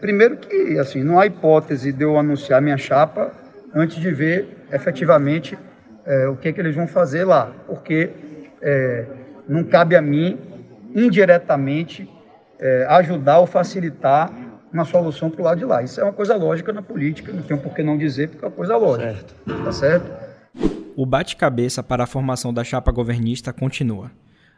Primeiro 0.00 0.36
que, 0.36 0.78
assim, 0.78 1.02
não 1.02 1.18
há 1.18 1.26
hipótese 1.26 1.92
de 1.92 2.04
eu 2.04 2.18
anunciar 2.18 2.62
minha 2.62 2.78
chapa 2.78 3.32
antes 3.74 3.96
de 3.96 4.10
ver 4.10 4.66
efetivamente 4.72 5.58
é, 6.06 6.28
o 6.28 6.36
que, 6.36 6.48
é 6.48 6.52
que 6.52 6.60
eles 6.60 6.74
vão 6.74 6.86
fazer 6.86 7.24
lá, 7.24 7.52
porque 7.66 8.10
é, 8.62 9.04
não 9.48 9.64
cabe 9.64 9.96
a 9.96 10.02
mim, 10.02 10.38
indiretamente, 10.94 12.08
é, 12.58 12.86
ajudar 12.88 13.38
ou 13.38 13.46
facilitar 13.46 14.32
uma 14.72 14.84
solução 14.84 15.30
para 15.30 15.40
o 15.40 15.44
lado 15.44 15.58
de 15.58 15.64
lá. 15.64 15.82
Isso 15.82 16.00
é 16.00 16.04
uma 16.04 16.12
coisa 16.12 16.36
lógica 16.36 16.72
na 16.72 16.82
política, 16.82 17.32
não 17.32 17.42
tem 17.42 17.56
por 17.56 17.74
que 17.74 17.82
não 17.82 17.96
dizer, 17.96 18.28
porque 18.28 18.44
é 18.44 18.48
uma 18.48 18.54
coisa 18.54 18.76
lógica. 18.76 19.12
Certo. 19.12 19.64
Tá 19.64 19.72
certo? 19.72 20.28
O 20.96 21.06
bate-cabeça 21.06 21.82
para 21.82 22.04
a 22.04 22.06
formação 22.06 22.52
da 22.52 22.64
chapa 22.64 22.90
governista 22.90 23.52
continua. 23.52 24.10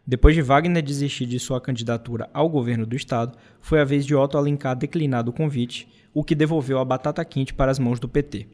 Depois 0.07 0.35
de 0.35 0.43
Wagner 0.43 0.83
desistir 0.83 1.27
de 1.27 1.39
sua 1.39 1.61
candidatura 1.61 2.29
ao 2.33 2.49
governo 2.49 2.87
do 2.87 2.97
estado, 2.97 3.37
foi 3.61 3.81
a 3.81 3.85
vez 3.85 4.07
de 4.07 4.15
Otto 4.15 4.39
Alencar 4.39 4.77
declinar 4.77 5.29
o 5.29 5.33
convite, 5.33 5.89
o 6.13 6.25
que 6.25 6.35
devolveu 6.35 6.79
a 6.79 6.85
batata 6.85 7.25
quente 7.25 7.55
para 7.55 7.71
as 7.71 7.79
mãos 7.79 8.01
do 8.01 8.09
PT. 8.09 8.47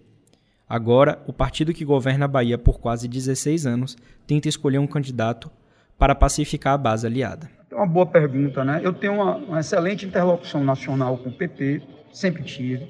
Agora, 0.68 1.22
o 1.26 1.32
partido 1.32 1.72
que 1.72 1.84
governa 1.84 2.24
a 2.24 2.28
Bahia 2.28 2.58
por 2.58 2.80
quase 2.80 3.06
16 3.06 3.66
anos 3.66 3.96
tenta 4.26 4.48
escolher 4.48 4.78
um 4.78 4.86
candidato 4.86 5.50
para 5.96 6.14
pacificar 6.14 6.74
a 6.74 6.78
base 6.78 7.06
aliada. 7.06 7.48
É 7.70 7.74
uma 7.74 7.86
boa 7.86 8.06
pergunta, 8.06 8.64
né? 8.64 8.80
Eu 8.82 8.92
tenho 8.92 9.14
uma, 9.14 9.36
uma 9.36 9.60
excelente 9.60 10.04
interlocução 10.04 10.64
nacional 10.64 11.16
com 11.18 11.28
o 11.28 11.32
PT, 11.32 11.82
sempre 12.12 12.42
tive, 12.42 12.86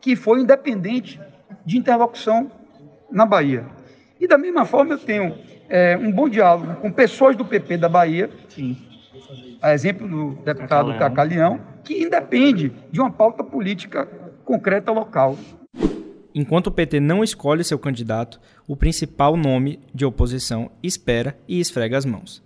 que 0.00 0.16
foi 0.16 0.40
independente 0.40 1.20
de 1.64 1.76
interlocução 1.76 2.50
na 3.10 3.26
Bahia. 3.26 3.66
E 4.20 4.26
da 4.26 4.38
mesma 4.38 4.64
forma 4.64 4.94
eu 4.94 4.98
tenho 4.98 5.36
é, 5.68 5.96
um 5.96 6.10
bom 6.10 6.28
diálogo 6.28 6.76
com 6.76 6.90
pessoas 6.90 7.36
do 7.36 7.44
PP 7.44 7.78
da 7.78 7.88
Bahia, 7.88 8.30
Sim. 8.48 8.76
a 9.60 9.74
exemplo 9.74 10.08
do 10.08 10.42
deputado 10.42 10.96
Cacaleão, 10.98 11.60
que 11.82 12.02
independe 12.02 12.72
de 12.90 13.00
uma 13.00 13.10
pauta 13.10 13.42
política 13.42 14.06
concreta 14.44 14.92
local. 14.92 15.36
Enquanto 16.34 16.66
o 16.66 16.72
PT 16.72 16.98
não 16.98 17.22
escolhe 17.22 17.62
seu 17.62 17.78
candidato, 17.78 18.40
o 18.66 18.76
principal 18.76 19.36
nome 19.36 19.78
de 19.94 20.04
oposição 20.04 20.70
espera 20.82 21.38
e 21.46 21.60
esfrega 21.60 21.96
as 21.96 22.04
mãos. 22.04 22.42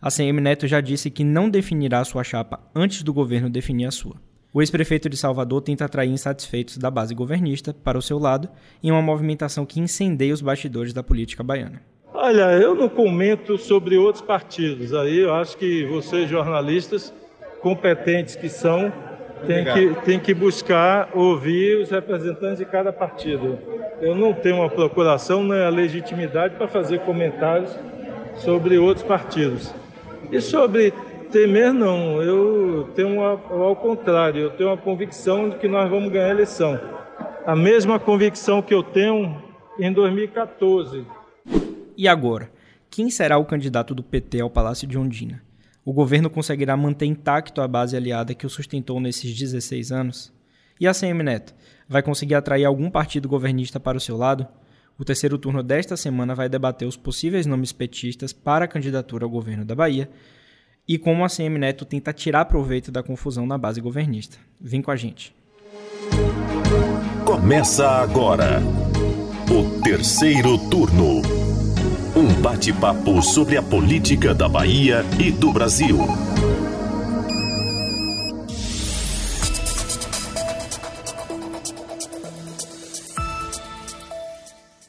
A 0.00 0.10
CM 0.10 0.40
Neto 0.40 0.66
já 0.66 0.80
disse 0.80 1.10
que 1.10 1.24
não 1.24 1.48
definirá 1.48 2.04
sua 2.04 2.24
chapa 2.24 2.60
antes 2.74 3.02
do 3.02 3.12
governo 3.12 3.50
definir 3.50 3.86
a 3.86 3.90
sua. 3.90 4.16
O 4.54 4.60
ex-prefeito 4.60 5.08
de 5.08 5.16
Salvador 5.16 5.62
tenta 5.62 5.86
atrair 5.86 6.10
insatisfeitos 6.10 6.76
da 6.76 6.90
base 6.90 7.14
governista 7.14 7.72
para 7.72 7.96
o 7.96 8.02
seu 8.02 8.18
lado 8.18 8.50
em 8.82 8.90
uma 8.90 9.00
movimentação 9.00 9.64
que 9.64 9.80
incendeia 9.80 10.34
os 10.34 10.42
bastidores 10.42 10.92
da 10.92 11.02
política 11.02 11.42
baiana. 11.42 11.80
Olha, 12.12 12.52
eu 12.52 12.74
não 12.74 12.86
comento 12.86 13.56
sobre 13.56 13.96
outros 13.96 14.22
partidos. 14.22 14.92
Aí 14.92 15.20
eu 15.20 15.32
acho 15.32 15.56
que 15.56 15.86
vocês, 15.86 16.28
jornalistas, 16.28 17.14
competentes 17.62 18.36
que 18.36 18.50
são, 18.50 18.92
têm 19.46 19.64
que, 19.64 19.94
têm 20.02 20.20
que 20.20 20.34
buscar 20.34 21.08
ouvir 21.14 21.78
os 21.78 21.90
representantes 21.90 22.58
de 22.58 22.66
cada 22.66 22.92
partido. 22.92 23.58
Eu 24.02 24.14
não 24.14 24.34
tenho 24.34 24.56
uma 24.56 24.68
procuração 24.68 25.42
nem 25.42 25.62
a 25.62 25.70
legitimidade 25.70 26.56
para 26.56 26.68
fazer 26.68 27.00
comentários 27.00 27.74
sobre 28.36 28.76
outros 28.76 29.06
partidos. 29.06 29.74
E 30.30 30.42
sobre 30.42 30.92
temer, 31.32 31.72
não. 31.72 32.22
Eu 32.22 32.90
tenho 32.94 33.14
uma, 33.14 33.30
ao 33.30 33.74
contrário, 33.74 34.42
eu 34.42 34.50
tenho 34.50 34.68
uma 34.68 34.76
convicção 34.76 35.48
de 35.48 35.56
que 35.56 35.66
nós 35.66 35.90
vamos 35.90 36.12
ganhar 36.12 36.26
a 36.26 36.30
eleição. 36.30 36.78
A 37.44 37.56
mesma 37.56 37.98
convicção 37.98 38.62
que 38.62 38.72
eu 38.72 38.82
tenho 38.82 39.42
em 39.78 39.90
2014. 39.92 41.04
E 41.96 42.06
agora? 42.06 42.52
Quem 42.90 43.10
será 43.10 43.38
o 43.38 43.44
candidato 43.46 43.94
do 43.94 44.02
PT 44.02 44.42
ao 44.42 44.50
Palácio 44.50 44.86
de 44.86 44.98
Ondina? 44.98 45.42
O 45.84 45.92
governo 45.92 46.28
conseguirá 46.28 46.76
manter 46.76 47.06
intacto 47.06 47.60
a 47.60 47.66
base 47.66 47.96
aliada 47.96 48.34
que 48.34 48.46
o 48.46 48.50
sustentou 48.50 49.00
nesses 49.00 49.36
16 49.36 49.90
anos? 49.90 50.32
E 50.78 50.86
a 50.86 50.92
CM 50.92 51.22
Neto? 51.22 51.54
Vai 51.88 52.02
conseguir 52.02 52.34
atrair 52.34 52.64
algum 52.64 52.90
partido 52.90 53.28
governista 53.28 53.80
para 53.80 53.96
o 53.96 54.00
seu 54.00 54.16
lado? 54.16 54.46
O 54.98 55.04
terceiro 55.04 55.38
turno 55.38 55.62
desta 55.62 55.96
semana 55.96 56.34
vai 56.34 56.48
debater 56.48 56.86
os 56.86 56.96
possíveis 56.96 57.46
nomes 57.46 57.72
petistas 57.72 58.32
para 58.32 58.66
a 58.66 58.68
candidatura 58.68 59.24
ao 59.24 59.30
governo 59.30 59.64
da 59.64 59.74
Bahia 59.74 60.08
e 60.86 60.98
como 60.98 61.24
a 61.24 61.28
CM 61.28 61.58
Neto 61.58 61.84
tenta 61.84 62.12
tirar 62.12 62.46
proveito 62.46 62.90
da 62.90 63.02
confusão 63.02 63.46
na 63.46 63.56
base 63.56 63.80
governista. 63.80 64.36
Vem 64.60 64.82
com 64.82 64.90
a 64.90 64.96
gente. 64.96 65.34
Começa 67.24 67.88
agora 67.88 68.60
o 69.50 69.80
terceiro 69.82 70.58
turno. 70.68 71.22
Um 72.14 72.42
bate-papo 72.42 73.22
sobre 73.22 73.56
a 73.56 73.62
política 73.62 74.34
da 74.34 74.48
Bahia 74.48 75.02
e 75.18 75.30
do 75.30 75.52
Brasil. 75.52 75.98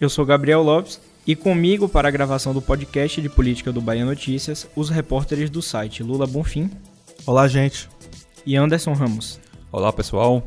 Eu 0.02 0.10
sou 0.10 0.26
Gabriel 0.26 0.62
Lopes 0.62 1.00
e 1.26 1.36
comigo 1.36 1.88
para 1.88 2.08
a 2.08 2.12
gravação 2.12 2.54
do 2.54 2.62
podcast 2.62 3.22
de 3.22 3.30
política 3.30 3.72
do 3.72 3.82
Bahia 3.82 4.06
Notícias, 4.06 4.68
os 4.76 4.90
repórteres 4.90 5.50
do 5.50 5.62
site 5.62 6.04
Lula 6.04 6.28
Bonfim. 6.28 6.70
Olá, 7.26 7.48
gente. 7.48 7.90
E 8.46 8.56
Anderson 8.56 8.94
Ramos. 8.94 9.40
Olá, 9.72 9.92
pessoal. 9.94 10.44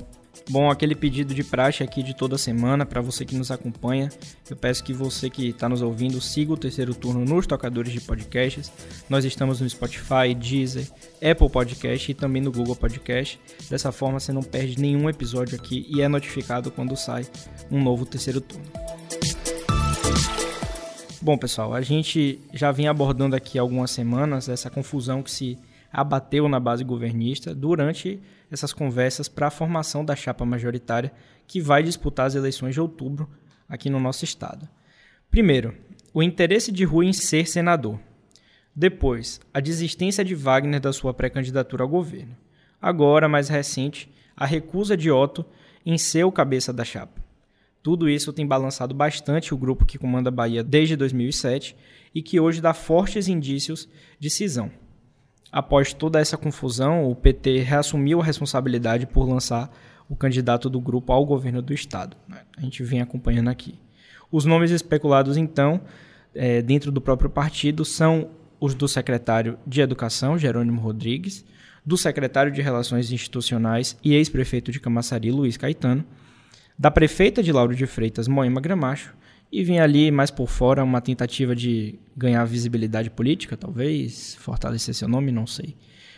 Bom, 0.49 0.71
aquele 0.71 0.95
pedido 0.95 1.35
de 1.35 1.43
praxe 1.43 1.83
aqui 1.83 2.05
de 2.05 2.15
toda 2.15 2.39
semana 2.39 2.87
para 2.87 3.01
você 3.01 3.25
que 3.25 3.35
nos 3.35 3.51
acompanha. 3.51 4.11
Eu 4.49 4.55
peço 4.55 4.85
que 4.85 4.93
você 4.93 5.29
que 5.29 5.49
está 5.49 5.69
nos 5.69 5.83
ouvindo 5.83 6.21
siga 6.21 6.53
o 6.53 6.57
terceiro 6.57 6.95
turno 6.95 7.25
nos 7.25 7.49
tocadores 7.49 7.93
de 7.93 8.01
podcasts. 8.01 8.71
Nós 9.09 9.25
estamos 9.25 9.61
no 9.61 9.69
Spotify, 9.69 10.35
Deezer, 10.39 10.89
Apple 11.15 11.51
Podcast 11.51 12.13
e 12.13 12.15
também 12.15 12.41
no 12.41 12.53
Google 12.53 12.77
Podcast. 12.77 13.41
Dessa 13.69 13.91
forma 13.91 14.21
você 14.21 14.33
não 14.33 14.43
perde 14.43 14.81
nenhum 14.81 15.11
episódio 15.11 15.59
aqui 15.59 15.85
e 15.89 16.01
é 16.01 16.07
notificado 16.07 16.71
quando 16.71 16.97
sai 16.97 17.27
um 17.69 17.83
novo 17.83 18.07
terceiro 18.07 18.41
turno. 18.41 18.86
Bom, 21.27 21.37
pessoal, 21.37 21.75
a 21.75 21.81
gente 21.81 22.39
já 22.53 22.71
vinha 22.71 22.89
abordando 22.89 23.35
aqui 23.35 23.59
algumas 23.59 23.91
semanas 23.91 24.49
essa 24.49 24.71
confusão 24.71 25.25
que 25.25 25.31
se 25.33 25.59
abateu 25.93 26.49
na 26.49 26.61
base 26.61 26.85
governista 26.85 27.53
durante 27.53 28.21
essas 28.49 28.73
conversas 28.73 29.27
para 29.27 29.49
a 29.49 29.51
formação 29.51 30.05
da 30.05 30.15
chapa 30.15 30.45
majoritária 30.45 31.13
que 31.45 31.61
vai 31.61 31.83
disputar 31.83 32.27
as 32.27 32.37
eleições 32.37 32.75
de 32.75 32.81
outubro 32.81 33.29
aqui 33.69 33.91
no 33.91 33.99
nosso 33.99 34.25
estado. 34.25 34.69
Primeiro, 35.29 35.75
o 36.15 36.23
interesse 36.23 36.71
de 36.71 36.85
Rui 36.85 37.07
em 37.07 37.13
ser 37.13 37.49
senador. 37.49 37.99
Depois, 38.73 39.41
a 39.53 39.59
desistência 39.59 40.25
de 40.25 40.37
Wagner 40.37 40.81
da 40.81 40.93
sua 40.93 41.13
pré-candidatura 41.13 41.83
ao 41.83 41.89
governo. 41.89 42.37
Agora, 42.81 43.29
mais 43.29 43.49
recente, 43.49 44.09
a 44.37 44.47
recusa 44.47 44.97
de 44.97 45.11
Otto 45.11 45.45
em 45.85 45.99
ser 45.99 46.23
o 46.23 46.31
cabeça 46.31 46.73
da 46.73 46.85
chapa. 46.85 47.26
Tudo 47.87 48.11
isso 48.11 48.33
tem 48.33 48.45
balançado 48.45 48.93
bastante 48.93 49.55
o 49.55 49.57
grupo 49.57 49.87
que 49.87 49.97
comanda 49.97 50.29
a 50.29 50.33
Bahia 50.33 50.65
desde 50.65 50.97
2007 50.97 51.77
e 52.13 52.21
que 52.21 52.41
hoje 52.41 52.61
dá 52.61 52.75
fortes 52.75 53.29
indícios 53.29 53.89
de 54.19 54.29
cisão. 54.29 54.73
Após 55.53 55.93
toda 55.93 56.19
essa 56.19 56.37
confusão, 56.37 57.09
o 57.09 57.15
PT 57.15 57.61
reassumiu 57.61 58.21
a 58.21 58.25
responsabilidade 58.25 59.07
por 59.07 59.23
lançar 59.25 59.73
o 60.09 60.17
candidato 60.17 60.69
do 60.69 60.81
grupo 60.81 61.13
ao 61.13 61.25
governo 61.25 61.63
do 61.63 61.73
estado. 61.73 62.17
A 62.57 62.61
gente 62.61 62.83
vem 62.83 63.01
acompanhando 63.01 63.51
aqui. 63.51 63.79
Os 64.33 64.45
nomes 64.45 64.73
especulados, 64.73 65.37
então, 65.37 65.81
é, 66.35 66.61
dentro 66.61 66.91
do 66.91 67.01
próprio 67.01 67.31
partido 67.31 67.85
são 67.85 68.31
os 68.59 68.75
do 68.75 68.89
secretário 68.89 69.57
de 69.65 69.81
Educação, 69.81 70.37
Jerônimo 70.37 70.81
Rodrigues, 70.81 71.45
do 71.85 71.97
secretário 71.97 72.51
de 72.51 72.61
Relações 72.61 73.13
Institucionais 73.13 73.97
e 74.03 74.13
ex-prefeito 74.13 74.73
de 74.73 74.81
Camaçari, 74.81 75.31
Luiz 75.31 75.57
Caetano, 75.57 76.05
da 76.79 76.91
prefeita 76.91 77.43
de 77.43 77.53
Lauro 77.53 77.75
de 77.75 77.87
Freitas, 77.87 78.29
Moema 78.29 78.61
Gramacho, 78.61 79.15
e 79.51 79.63
vinha 79.65 79.83
ali 79.83 80.11
mais 80.11 80.31
por 80.31 80.49
fora 80.49 80.85
uma 80.85 81.01
tentativa 81.01 81.55
de 81.55 81.99
ganhar 82.17 82.45
visibilidade 82.45 83.09
política, 83.09 83.57
talvez, 83.57 84.37
fortalecer 84.41 84.95
seu 84.95 85.09
nome, 85.09 85.33
não 85.33 85.47
sei. 85.47 85.77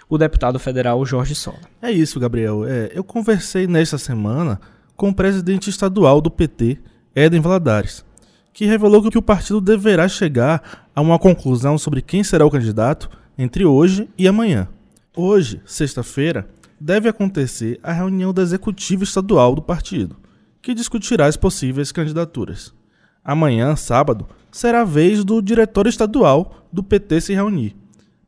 O 0.09 0.17
deputado 0.17 0.59
federal 0.59 1.05
Jorge 1.05 1.35
Sola. 1.35 1.61
É 1.83 1.91
isso, 1.91 2.19
Gabriel. 2.19 2.65
É, 2.65 2.91
eu 2.95 3.05
conversei 3.05 3.67
nesta 3.67 3.99
semana 3.99 4.61
com 4.97 5.11
o 5.11 5.15
presidente 5.15 5.69
estadual 5.69 6.21
do 6.21 6.31
PT, 6.31 6.79
Eden 7.15 7.41
Valadares, 7.41 8.05
que 8.53 8.65
revelou 8.65 9.09
que 9.11 9.19
o 9.19 9.23
partido 9.23 9.61
deverá 9.61 10.09
chegar 10.09 10.89
a 10.95 11.01
uma 11.01 11.19
conclusão 11.19 11.77
sobre 11.77 12.01
quem 12.01 12.25
será 12.25 12.45
o 12.45 12.51
candidato 12.51 13.11
entre 13.37 13.65
hoje 13.65 14.09
e 14.17 14.27
amanhã. 14.27 14.67
Hoje, 15.15 15.61
sexta-feira, 15.65 16.49
deve 16.81 17.09
acontecer 17.09 17.79
a 17.83 17.93
reunião 17.93 18.33
da 18.33 18.43
executiva 18.43 19.05
estadual 19.05 19.55
do 19.55 19.63
partido 19.63 20.17
que 20.61 20.75
discutirá 20.75 21.27
as 21.27 21.37
possíveis 21.37 21.93
candidaturas. 21.93 22.75
Amanhã, 23.25 23.77
sábado, 23.77 24.29
será 24.51 24.83
a 24.83 24.85
vez 24.85 25.25
do 25.25 25.43
diretório 25.43 25.89
estadual 25.89 26.67
do 26.73 26.83
PT 26.83 27.21
se 27.21 27.35
reunir 27.35 27.77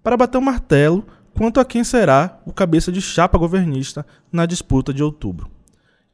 para 0.02 0.16
bater 0.16 0.38
o 0.38 0.40
um 0.40 0.44
martelo 0.44 1.06
quanto 1.36 1.60
a 1.60 1.64
quem 1.64 1.84
será 1.84 2.40
o 2.44 2.52
cabeça 2.52 2.90
de 2.90 3.00
chapa 3.00 3.38
governista 3.38 4.04
na 4.32 4.46
disputa 4.46 4.92
de 4.92 5.02
outubro. 5.02 5.50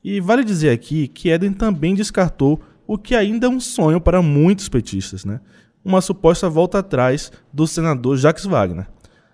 E 0.03 0.21
vale 0.21 0.45
dizer 0.45 0.71
aqui 0.71 1.09
que 1.09 1.31
Eden 1.31 1.53
também 1.53 1.95
descartou 1.95 2.61
o 2.87 2.97
que 2.97 3.15
ainda 3.15 3.47
é 3.47 3.51
um 3.51 3.59
sonho 3.59 4.01
para 4.01 4.23
muitos 4.23 4.69
petistas, 4.69 5.25
né? 5.25 5.41
uma 5.85 6.01
suposta 6.01 6.49
volta 6.49 6.79
atrás 6.79 7.33
do 7.53 7.67
senador 7.67 8.17
Jacques 8.17 8.45
Wagner. 8.45 8.87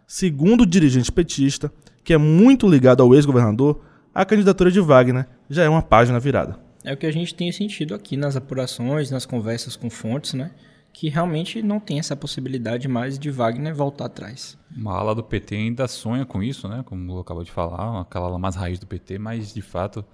Segundo 0.07 0.63
o 0.63 0.67
dirigente 0.67 1.11
petista, 1.11 1.73
que 2.05 2.13
é 2.13 2.19
muito 2.19 2.69
ligado 2.69 3.03
ao 3.03 3.15
ex-governador, 3.15 3.81
a 4.15 4.25
candidatura 4.25 4.71
de 4.71 4.81
Wagner 4.81 5.27
já 5.49 5.63
é 5.63 5.69
uma 5.69 5.81
página 5.83 6.21
virada. 6.21 6.59
É 6.85 6.93
o 6.93 6.97
que 6.97 7.07
a 7.07 7.13
gente 7.13 7.35
tem 7.35 7.51
sentido 7.53 7.95
aqui 7.95 8.17
nas 8.17 8.37
apurações, 8.37 9.11
nas 9.11 9.25
conversas 9.25 9.77
com 9.77 9.89
fontes, 9.89 10.35
né? 10.35 10.51
Que 10.93 11.09
realmente 11.09 11.63
não 11.63 11.79
tem 11.79 11.99
essa 11.99 12.17
possibilidade 12.17 12.89
mais 12.89 13.19
de 13.19 13.31
Wagner 13.31 13.75
voltar 13.75 14.07
atrás. 14.07 14.59
Uma 14.77 14.99
ala 14.99 15.15
do 15.15 15.23
PT 15.23 15.55
ainda 15.55 15.87
sonha 15.87 16.27
com 16.27 16.43
isso, 16.43 16.69
né? 16.69 16.83
Como 16.85 17.15
o 17.15 17.21
acabou 17.21 17.45
de 17.45 17.51
falar, 17.51 18.01
aquela 18.01 18.27
ala 18.27 18.39
mais 18.39 18.57
raiz 18.57 18.79
do 18.79 18.87
PT, 18.87 19.19
mas 19.19 19.55
de 19.55 19.63
fato 19.63 20.05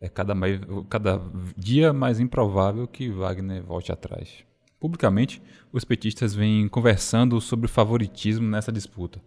é 0.00 0.08
cada, 0.08 0.34
mais, 0.34 0.58
cada 0.88 1.20
dia 1.56 1.92
mais 1.92 2.18
improvável 2.18 2.88
que 2.88 3.10
Wagner 3.10 3.62
volte 3.62 3.92
atrás. 3.92 4.44
Publicamente, 4.80 5.42
os 5.70 5.84
petistas 5.84 6.34
vêm 6.34 6.66
conversando 6.66 7.38
sobre 7.38 7.68
favoritismo 7.68 8.48
nessa 8.48 8.72
disputa. 8.72 9.20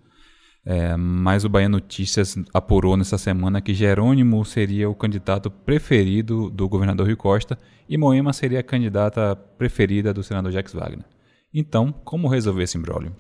É, 0.65 0.95
mas 0.95 1.43
o 1.43 1.49
Bahia 1.49 1.67
Notícias 1.67 2.37
apurou 2.53 2.95
nessa 2.95 3.17
semana 3.17 3.61
que 3.61 3.73
Jerônimo 3.73 4.45
seria 4.45 4.89
o 4.89 4.95
candidato 4.95 5.51
preferido 5.51 6.49
do 6.49 6.69
governador 6.69 7.05
Rui 7.05 7.17
Costa 7.17 7.59
e 7.87 7.97
Moema 7.97 8.31
seria 8.31 8.61
a 8.61 8.63
candidata 8.63 9.35
preferida 9.35 10.13
do 10.13 10.23
senador 10.23 10.51
Jacques 10.51 10.73
Wagner. 10.73 11.05
Então, 11.53 11.91
como 11.91 12.29
resolver 12.29 12.63
esse 12.63 12.77
imbróglio? 12.77 13.13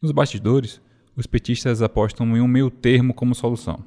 Nos 0.00 0.12
bastidores, 0.12 0.80
os 1.14 1.26
petistas 1.26 1.82
apostam 1.82 2.36
em 2.36 2.40
um 2.40 2.48
meio 2.48 2.70
termo 2.70 3.12
como 3.12 3.34
solução. 3.34 3.84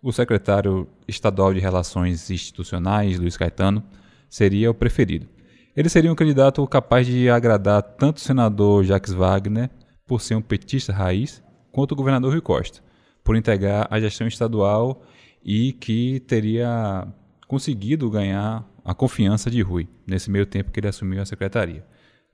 O 0.00 0.12
secretário 0.12 0.88
estadual 1.06 1.52
de 1.52 1.60
Relações 1.60 2.30
Institucionais, 2.30 3.18
Luiz 3.18 3.36
Caetano, 3.36 3.82
seria 4.28 4.70
o 4.70 4.74
preferido. 4.74 5.28
Ele 5.76 5.88
seria 5.88 6.12
um 6.12 6.14
candidato 6.14 6.66
capaz 6.66 7.06
de 7.06 7.28
agradar 7.28 7.82
tanto 7.82 8.18
o 8.18 8.20
senador 8.20 8.84
Jacques 8.84 9.12
Wagner, 9.12 9.70
por 10.06 10.20
ser 10.20 10.34
um 10.34 10.42
petista 10.42 10.92
raiz, 10.92 11.41
quanto 11.72 11.92
o 11.92 11.96
governador 11.96 12.30
Rui 12.30 12.40
Costa, 12.40 12.80
por 13.24 13.34
integrar 13.34 13.88
a 13.90 13.98
gestão 13.98 14.26
estadual 14.26 15.02
e 15.44 15.72
que 15.72 16.20
teria 16.20 17.06
conseguido 17.48 18.08
ganhar 18.10 18.64
a 18.84 18.94
confiança 18.94 19.50
de 19.50 19.60
Rui 19.62 19.88
nesse 20.06 20.30
meio 20.30 20.46
tempo 20.46 20.70
que 20.70 20.78
ele 20.78 20.88
assumiu 20.88 21.20
a 21.20 21.26
secretaria. 21.26 21.84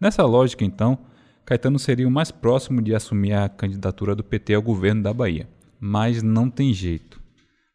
Nessa 0.00 0.24
lógica, 0.24 0.64
então, 0.64 0.98
Caetano 1.44 1.78
seria 1.78 2.06
o 2.06 2.10
mais 2.10 2.30
próximo 2.30 2.82
de 2.82 2.94
assumir 2.94 3.32
a 3.32 3.48
candidatura 3.48 4.14
do 4.14 4.22
PT 4.22 4.54
ao 4.54 4.62
governo 4.62 5.02
da 5.02 5.12
Bahia. 5.12 5.48
Mas 5.80 6.22
não 6.22 6.50
tem 6.50 6.72
jeito. 6.72 7.20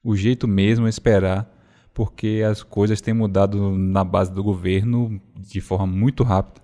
O 0.03 0.15
jeito 0.15 0.47
mesmo 0.47 0.85
é 0.85 0.89
esperar, 0.89 1.49
porque 1.93 2.43
as 2.47 2.61
coisas 2.61 3.01
têm 3.01 3.13
mudado 3.13 3.71
na 3.77 4.03
base 4.03 4.31
do 4.31 4.43
governo 4.43 5.19
de 5.35 5.61
forma 5.61 5.87
muito 5.87 6.23
rápida 6.23 6.62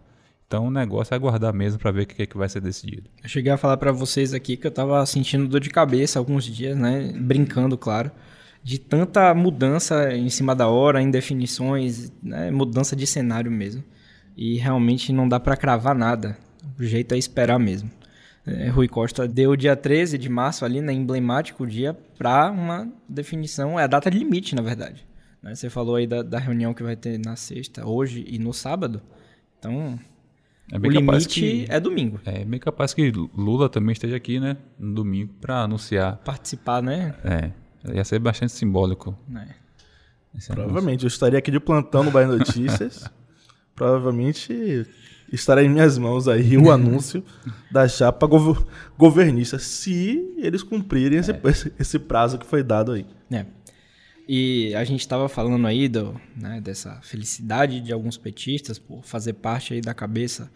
então 0.49 0.65
o 0.65 0.71
negócio 0.71 1.13
é 1.13 1.15
aguardar 1.15 1.53
mesmo 1.53 1.77
para 1.77 1.91
ver 1.91 2.01
o 2.01 2.07
que, 2.07 2.25
que 2.25 2.35
vai 2.35 2.49
ser 2.49 2.59
decidido. 2.59 3.07
Eu 3.21 3.29
cheguei 3.29 3.51
a 3.51 3.57
falar 3.57 3.77
para 3.77 3.91
vocês 3.91 4.33
aqui 4.33 4.57
que 4.57 4.65
eu 4.65 4.69
estava 4.69 5.05
sentindo 5.05 5.47
dor 5.47 5.59
de 5.59 5.69
cabeça 5.69 6.17
alguns 6.17 6.43
dias, 6.43 6.75
né? 6.75 7.13
Brincando, 7.15 7.77
claro. 7.77 8.09
De 8.63 8.79
tanta 8.79 9.31
mudança 9.35 10.11
em 10.11 10.27
cima 10.27 10.55
da 10.55 10.67
hora, 10.67 11.03
indefinições, 11.03 12.11
né? 12.23 12.49
mudança 12.49 12.95
de 12.95 13.05
cenário 13.05 13.51
mesmo. 13.51 13.83
E 14.35 14.57
realmente 14.57 15.13
não 15.13 15.29
dá 15.29 15.39
para 15.39 15.55
cravar 15.55 15.93
nada. 15.93 16.35
O 16.79 16.83
jeito 16.83 17.13
é 17.13 17.17
esperar 17.19 17.59
mesmo. 17.59 17.91
É, 18.43 18.69
Rui 18.69 18.87
Costa 18.87 19.27
deu 19.27 19.51
o 19.51 19.55
dia 19.55 19.75
13 19.75 20.17
de 20.17 20.29
março 20.29 20.65
ali, 20.65 20.81
né, 20.81 20.91
emblemático 20.91 21.67
dia, 21.67 21.95
para 22.17 22.49
uma 22.49 22.91
definição, 23.07 23.79
é 23.79 23.83
a 23.83 23.87
data 23.87 24.09
limite, 24.09 24.55
na 24.55 24.63
verdade. 24.63 25.05
Né? 25.43 25.53
Você 25.53 25.69
falou 25.69 25.95
aí 25.95 26.07
da, 26.07 26.23
da 26.23 26.39
reunião 26.39 26.73
que 26.73 26.81
vai 26.81 26.95
ter 26.95 27.19
na 27.19 27.35
sexta, 27.35 27.85
hoje 27.85 28.25
e 28.27 28.39
no 28.39 28.51
sábado. 28.51 28.99
Então, 29.59 29.99
é 30.71 30.77
o 30.77 30.81
limite 30.81 31.27
que, 31.27 31.65
é 31.67 31.79
domingo. 31.79 32.19
É 32.25 32.45
bem 32.45 32.59
capaz 32.59 32.93
que 32.93 33.11
Lula 33.35 33.69
também 33.69 33.93
esteja 33.93 34.15
aqui, 34.15 34.39
né? 34.39 34.57
No 34.77 34.95
domingo 34.95 35.33
para 35.41 35.63
anunciar. 35.63 36.17
Participar, 36.17 36.81
né? 36.81 37.15
É. 37.23 37.51
Ia 37.95 38.03
ser 38.03 38.19
bastante 38.19 38.51
simbólico. 38.51 39.17
É. 39.35 40.53
Provavelmente. 40.53 41.03
Eu 41.03 41.07
estaria 41.07 41.39
aqui 41.39 41.49
de 41.49 41.59
plantão 41.59 42.03
no 42.03 42.11
Bahia 42.11 42.27
Notícias. 42.27 43.09
Provavelmente 43.75 44.85
estará 45.31 45.63
em 45.63 45.69
minhas 45.69 45.97
mãos 45.97 46.27
aí 46.27 46.57
o 46.57 46.71
anúncio 46.71 47.23
da 47.71 47.87
chapa 47.87 48.27
gov 48.27 48.65
governista, 48.97 49.57
se 49.59 50.35
eles 50.37 50.63
cumprirem 50.63 51.19
é. 51.19 51.49
esse, 51.49 51.73
esse 51.79 51.99
prazo 51.99 52.37
que 52.37 52.45
foi 52.45 52.63
dado 52.63 52.91
aí. 52.91 53.05
É. 53.31 53.45
E 54.31 54.75
a 54.75 54.83
gente 54.83 54.99
estava 54.99 55.27
falando 55.27 55.65
aí 55.65 55.87
do, 55.87 56.21
né, 56.35 56.61
dessa 56.61 57.01
felicidade 57.01 57.81
de 57.81 57.91
alguns 57.91 58.15
petistas 58.15 58.77
por 58.77 59.03
fazer 59.03 59.33
parte 59.33 59.73
aí 59.73 59.81
da 59.81 59.91
cabeça 59.91 60.51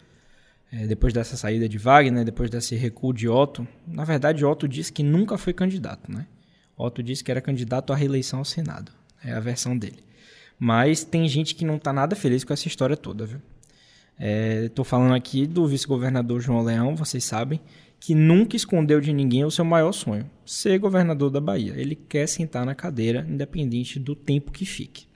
é, 0.70 0.86
depois 0.86 1.12
dessa 1.12 1.36
saída 1.36 1.68
de 1.68 1.76
Wagner, 1.76 2.24
depois 2.24 2.48
desse 2.48 2.76
recuo 2.76 3.12
de 3.12 3.28
Otto. 3.28 3.66
Na 3.84 4.04
verdade, 4.04 4.44
Otto 4.44 4.68
disse 4.68 4.92
que 4.92 5.02
nunca 5.02 5.36
foi 5.36 5.52
candidato, 5.52 6.08
né? 6.08 6.24
Otto 6.76 7.02
disse 7.02 7.24
que 7.24 7.32
era 7.32 7.40
candidato 7.40 7.92
à 7.92 7.96
reeleição 7.96 8.38
ao 8.38 8.44
Senado. 8.44 8.92
É 9.24 9.32
a 9.32 9.40
versão 9.40 9.76
dele. 9.76 10.04
Mas 10.56 11.02
tem 11.02 11.26
gente 11.26 11.56
que 11.56 11.64
não 11.64 11.74
está 11.74 11.92
nada 11.92 12.14
feliz 12.14 12.44
com 12.44 12.52
essa 12.52 12.68
história 12.68 12.96
toda, 12.96 13.26
viu? 13.26 13.42
Estou 14.66 14.84
é, 14.84 14.88
falando 14.88 15.14
aqui 15.14 15.48
do 15.48 15.66
vice-governador 15.66 16.40
João 16.40 16.62
Leão, 16.62 16.94
vocês 16.94 17.24
sabem, 17.24 17.60
que 18.04 18.14
nunca 18.14 18.54
escondeu 18.54 19.00
de 19.00 19.14
ninguém 19.14 19.46
o 19.46 19.50
seu 19.50 19.64
maior 19.64 19.90
sonho, 19.92 20.28
ser 20.44 20.78
governador 20.78 21.30
da 21.30 21.40
Bahia. 21.40 21.72
Ele 21.74 21.94
quer 21.94 22.26
sentar 22.26 22.66
na 22.66 22.74
cadeira, 22.74 23.26
independente 23.26 23.98
do 23.98 24.14
tempo 24.14 24.52
que 24.52 24.66
fique. 24.66 25.06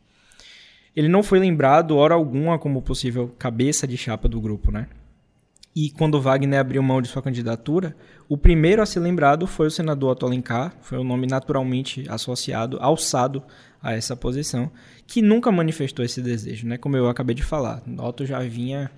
Ele 0.96 1.06
não 1.06 1.22
foi 1.22 1.38
lembrado, 1.38 1.94
hora 1.94 2.14
alguma, 2.14 2.58
como 2.58 2.80
possível 2.80 3.28
cabeça 3.38 3.86
de 3.86 3.98
chapa 3.98 4.26
do 4.26 4.40
grupo, 4.40 4.72
né? 4.72 4.88
E 5.76 5.90
quando 5.90 6.18
Wagner 6.18 6.60
abriu 6.60 6.82
mão 6.82 7.02
de 7.02 7.08
sua 7.08 7.20
candidatura, 7.20 7.94
o 8.26 8.38
primeiro 8.38 8.80
a 8.80 8.86
ser 8.86 9.00
lembrado 9.00 9.46
foi 9.46 9.66
o 9.66 9.70
senador 9.70 10.12
Otto 10.12 10.24
Alencar, 10.24 10.74
foi 10.80 10.96
o 10.96 11.04
nome 11.04 11.26
naturalmente 11.26 12.06
associado, 12.08 12.78
alçado 12.80 13.42
a 13.82 13.92
essa 13.92 14.16
posição, 14.16 14.70
que 15.06 15.20
nunca 15.20 15.52
manifestou 15.52 16.02
esse 16.02 16.22
desejo, 16.22 16.66
né? 16.66 16.78
Como 16.78 16.96
eu 16.96 17.06
acabei 17.06 17.34
de 17.34 17.42
falar, 17.42 17.82
Otto 17.98 18.24
já 18.24 18.40
vinha 18.40 18.90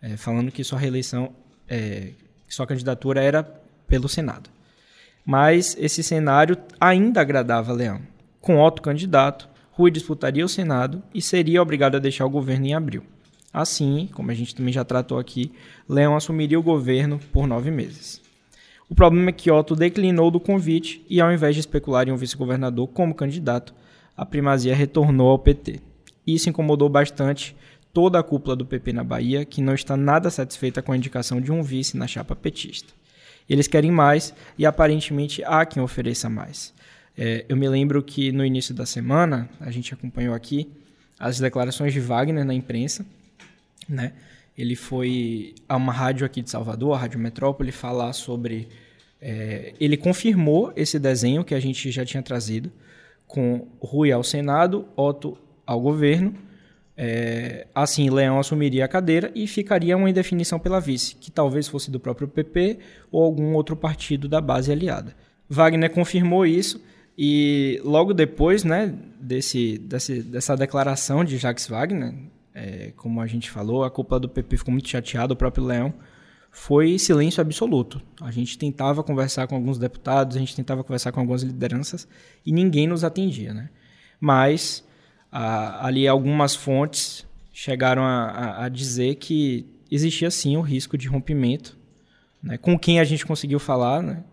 é, 0.00 0.16
falando 0.16 0.50
que 0.50 0.64
sua 0.64 0.78
reeleição 0.78 1.30
é, 1.68 2.14
sua 2.48 2.66
candidatura 2.66 3.22
era 3.22 3.42
pelo 3.86 4.08
Senado. 4.08 4.50
Mas 5.24 5.76
esse 5.78 6.02
cenário 6.02 6.56
ainda 6.80 7.20
agradava 7.20 7.72
Leão. 7.72 8.00
Com 8.40 8.60
Otto 8.60 8.82
candidato, 8.82 9.48
Rui 9.70 9.90
disputaria 9.90 10.44
o 10.44 10.48
Senado 10.48 11.02
e 11.14 11.22
seria 11.22 11.62
obrigado 11.62 11.96
a 11.96 12.00
deixar 12.00 12.26
o 12.26 12.30
governo 12.30 12.66
em 12.66 12.74
abril. 12.74 13.02
Assim, 13.52 14.08
como 14.12 14.30
a 14.30 14.34
gente 14.34 14.54
também 14.54 14.72
já 14.72 14.84
tratou 14.84 15.18
aqui, 15.18 15.52
Leão 15.88 16.16
assumiria 16.16 16.58
o 16.58 16.62
governo 16.62 17.18
por 17.32 17.46
nove 17.46 17.70
meses. 17.70 18.20
O 18.88 18.94
problema 18.94 19.30
é 19.30 19.32
que 19.32 19.50
Otto 19.50 19.74
declinou 19.74 20.30
do 20.30 20.38
convite 20.38 21.04
e, 21.08 21.20
ao 21.20 21.32
invés 21.32 21.54
de 21.54 21.60
especular 21.60 22.06
em 22.08 22.12
um 22.12 22.16
vice-governador 22.16 22.88
como 22.88 23.14
candidato, 23.14 23.74
a 24.16 24.26
primazia 24.26 24.74
retornou 24.74 25.30
ao 25.30 25.38
PT. 25.38 25.80
Isso 26.26 26.48
incomodou 26.48 26.88
bastante 26.88 27.56
toda 27.94 28.18
a 28.18 28.22
cúpula 28.24 28.56
do 28.56 28.66
PP 28.66 28.92
na 28.92 29.04
Bahia, 29.04 29.44
que 29.44 29.62
não 29.62 29.72
está 29.72 29.96
nada 29.96 30.28
satisfeita 30.28 30.82
com 30.82 30.90
a 30.90 30.96
indicação 30.96 31.40
de 31.40 31.52
um 31.52 31.62
vice 31.62 31.96
na 31.96 32.08
chapa 32.08 32.34
petista. 32.34 32.92
Eles 33.48 33.68
querem 33.68 33.92
mais 33.92 34.34
e 34.58 34.66
aparentemente 34.66 35.44
há 35.44 35.64
quem 35.64 35.80
ofereça 35.80 36.28
mais. 36.28 36.74
É, 37.16 37.44
eu 37.48 37.56
me 37.56 37.68
lembro 37.68 38.02
que 38.02 38.32
no 38.32 38.44
início 38.44 38.74
da 38.74 38.84
semana, 38.84 39.48
a 39.60 39.70
gente 39.70 39.94
acompanhou 39.94 40.34
aqui 40.34 40.68
as 41.18 41.38
declarações 41.38 41.92
de 41.92 42.00
Wagner 42.00 42.44
na 42.44 42.52
imprensa. 42.52 43.06
Né? 43.88 44.12
Ele 44.58 44.74
foi 44.74 45.54
a 45.68 45.76
uma 45.76 45.92
rádio 45.92 46.26
aqui 46.26 46.42
de 46.42 46.50
Salvador, 46.50 46.94
a 46.94 46.98
Rádio 46.98 47.20
Metrópole, 47.20 47.70
falar 47.70 48.12
sobre. 48.12 48.68
É, 49.20 49.72
ele 49.78 49.96
confirmou 49.96 50.72
esse 50.74 50.98
desenho 50.98 51.44
que 51.44 51.54
a 51.54 51.60
gente 51.60 51.92
já 51.92 52.04
tinha 52.04 52.22
trazido, 52.22 52.72
com 53.28 53.68
Rui 53.80 54.10
ao 54.10 54.24
Senado, 54.24 54.88
Otto 54.96 55.38
ao 55.64 55.80
governo 55.80 56.34
é, 56.96 57.66
assim, 57.74 58.08
Leão 58.08 58.38
assumiria 58.38 58.84
a 58.84 58.88
cadeira 58.88 59.30
e 59.34 59.46
ficaria 59.46 59.96
uma 59.96 60.08
indefinição 60.08 60.58
pela 60.58 60.80
vice, 60.80 61.16
que 61.16 61.30
talvez 61.30 61.66
fosse 61.66 61.90
do 61.90 61.98
próprio 61.98 62.28
PP 62.28 62.78
ou 63.10 63.24
algum 63.24 63.54
outro 63.54 63.76
partido 63.76 64.28
da 64.28 64.40
base 64.40 64.70
aliada. 64.70 65.14
Wagner 65.48 65.90
confirmou 65.90 66.46
isso 66.46 66.80
e 67.18 67.80
logo 67.84 68.14
depois 68.14 68.64
né, 68.64 68.94
desse, 69.20 69.78
desse 69.78 70.22
dessa 70.22 70.56
declaração 70.56 71.24
de 71.24 71.36
Jacques 71.36 71.66
Wagner, 71.66 72.14
é, 72.54 72.92
como 72.96 73.20
a 73.20 73.26
gente 73.26 73.50
falou, 73.50 73.82
a 73.82 73.90
cúpula 73.90 74.20
do 74.20 74.28
PP 74.28 74.58
ficou 74.58 74.72
muito 74.72 74.88
chateada, 74.88 75.32
o 75.32 75.36
próprio 75.36 75.64
Leão, 75.64 75.92
foi 76.52 76.96
silêncio 77.00 77.40
absoluto. 77.40 78.00
A 78.20 78.30
gente 78.30 78.56
tentava 78.56 79.02
conversar 79.02 79.48
com 79.48 79.56
alguns 79.56 79.76
deputados, 79.76 80.36
a 80.36 80.40
gente 80.40 80.54
tentava 80.54 80.84
conversar 80.84 81.10
com 81.10 81.18
algumas 81.18 81.42
lideranças 81.42 82.06
e 82.46 82.52
ninguém 82.52 82.86
nos 82.86 83.02
atendia. 83.02 83.52
Né? 83.52 83.70
Mas 84.20 84.84
ali 85.40 86.06
algumas 86.06 86.54
fontes 86.54 87.26
chegaram 87.52 88.02
a, 88.02 88.24
a, 88.24 88.64
a, 88.64 88.68
dizer 88.68 89.16
que 89.16 89.66
existia 89.90 90.30
sim 90.30 90.56
o 90.56 90.60
risco 90.60 90.96
de 90.96 91.08
rompimento. 91.08 91.76
Né? 92.42 92.56
Com 92.56 92.78
quem 92.78 93.00
a 93.00 93.04
gente 93.04 93.26
conseguiu 93.26 93.58
falar, 93.58 94.02
né? 94.02 94.24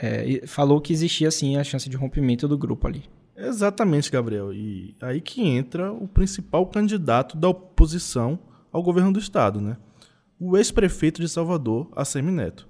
é, 0.00 0.46
falou 0.46 0.80
que 0.80 0.92
existia 0.92 1.30
sim 1.30 1.56
a 1.56 1.64
chance 1.64 1.88
de 1.88 1.96
rompimento 1.96 2.48
do 2.48 2.56
grupo 2.56 2.86
ali. 2.86 3.04
Exatamente, 3.36 4.10
Gabriel. 4.10 4.52
E 4.52 4.94
aí 5.00 5.20
que 5.20 5.42
entra 5.42 5.92
o 5.92 6.08
principal 6.08 6.66
candidato 6.66 7.36
da 7.36 7.48
oposição 7.48 8.38
ao 8.72 8.82
governo 8.82 9.12
do 9.12 9.18
estado, 9.18 9.60
né? 9.60 9.76
O 10.38 10.56
ex-prefeito 10.56 11.20
de 11.20 11.28
Salvador, 11.28 11.88
Assemi 11.94 12.32
Neto. 12.32 12.68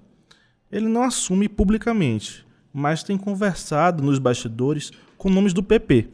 Ele 0.71 0.87
não 0.87 1.03
assume 1.03 1.47
publicamente, 1.47 2.45
mas 2.73 3.03
tem 3.03 3.17
conversado 3.17 4.03
nos 4.03 4.19
bastidores 4.19 4.91
com 5.17 5.29
nomes 5.29 5.53
do 5.53 5.63
PP, 5.63 6.09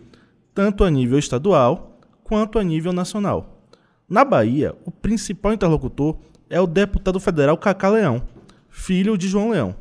tanto 0.57 0.83
a 0.83 0.89
nível 0.89 1.19
estadual 1.19 1.99
quanto 2.23 2.57
a 2.57 2.63
nível 2.63 2.91
nacional. 2.91 3.61
Na 4.09 4.25
Bahia, 4.25 4.73
o 4.85 4.89
principal 4.89 5.53
interlocutor 5.53 6.17
é 6.49 6.59
o 6.59 6.65
deputado 6.65 7.19
federal 7.19 7.55
Cacá 7.59 7.89
Leão, 7.89 8.23
filho 8.67 9.15
de 9.15 9.27
João 9.27 9.51
Leão, 9.51 9.75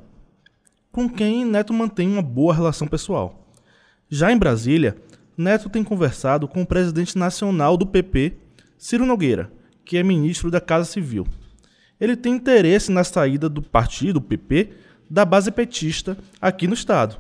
com 0.93 1.09
quem 1.09 1.47
Neto 1.47 1.73
mantém 1.73 2.07
uma 2.07 2.21
boa 2.21 2.53
relação 2.53 2.87
pessoal. 2.87 3.49
Já 4.11 4.31
em 4.31 4.37
Brasília, 4.37 4.99
Neto 5.35 5.71
tem 5.71 5.83
conversado 5.83 6.47
com 6.47 6.61
o 6.61 6.67
presidente 6.67 7.17
nacional 7.17 7.79
do 7.79 7.87
PP, 7.87 8.37
Ciro 8.77 9.07
Nogueira, 9.07 9.51
que 9.83 9.97
é 9.97 10.03
ministro 10.03 10.51
da 10.51 10.61
Casa 10.61 10.85
Civil. 10.85 11.27
Ele 11.99 12.17
tem 12.17 12.35
interesse 12.35 12.93
na 12.93 13.03
saída 13.03 13.49
do 13.49 13.63
partido, 13.63 14.21
PP, 14.21 14.73
da 15.09 15.25
base 15.25 15.51
petista 15.51 16.19
aqui 16.39 16.67
no 16.67 16.75
estado. 16.75 17.17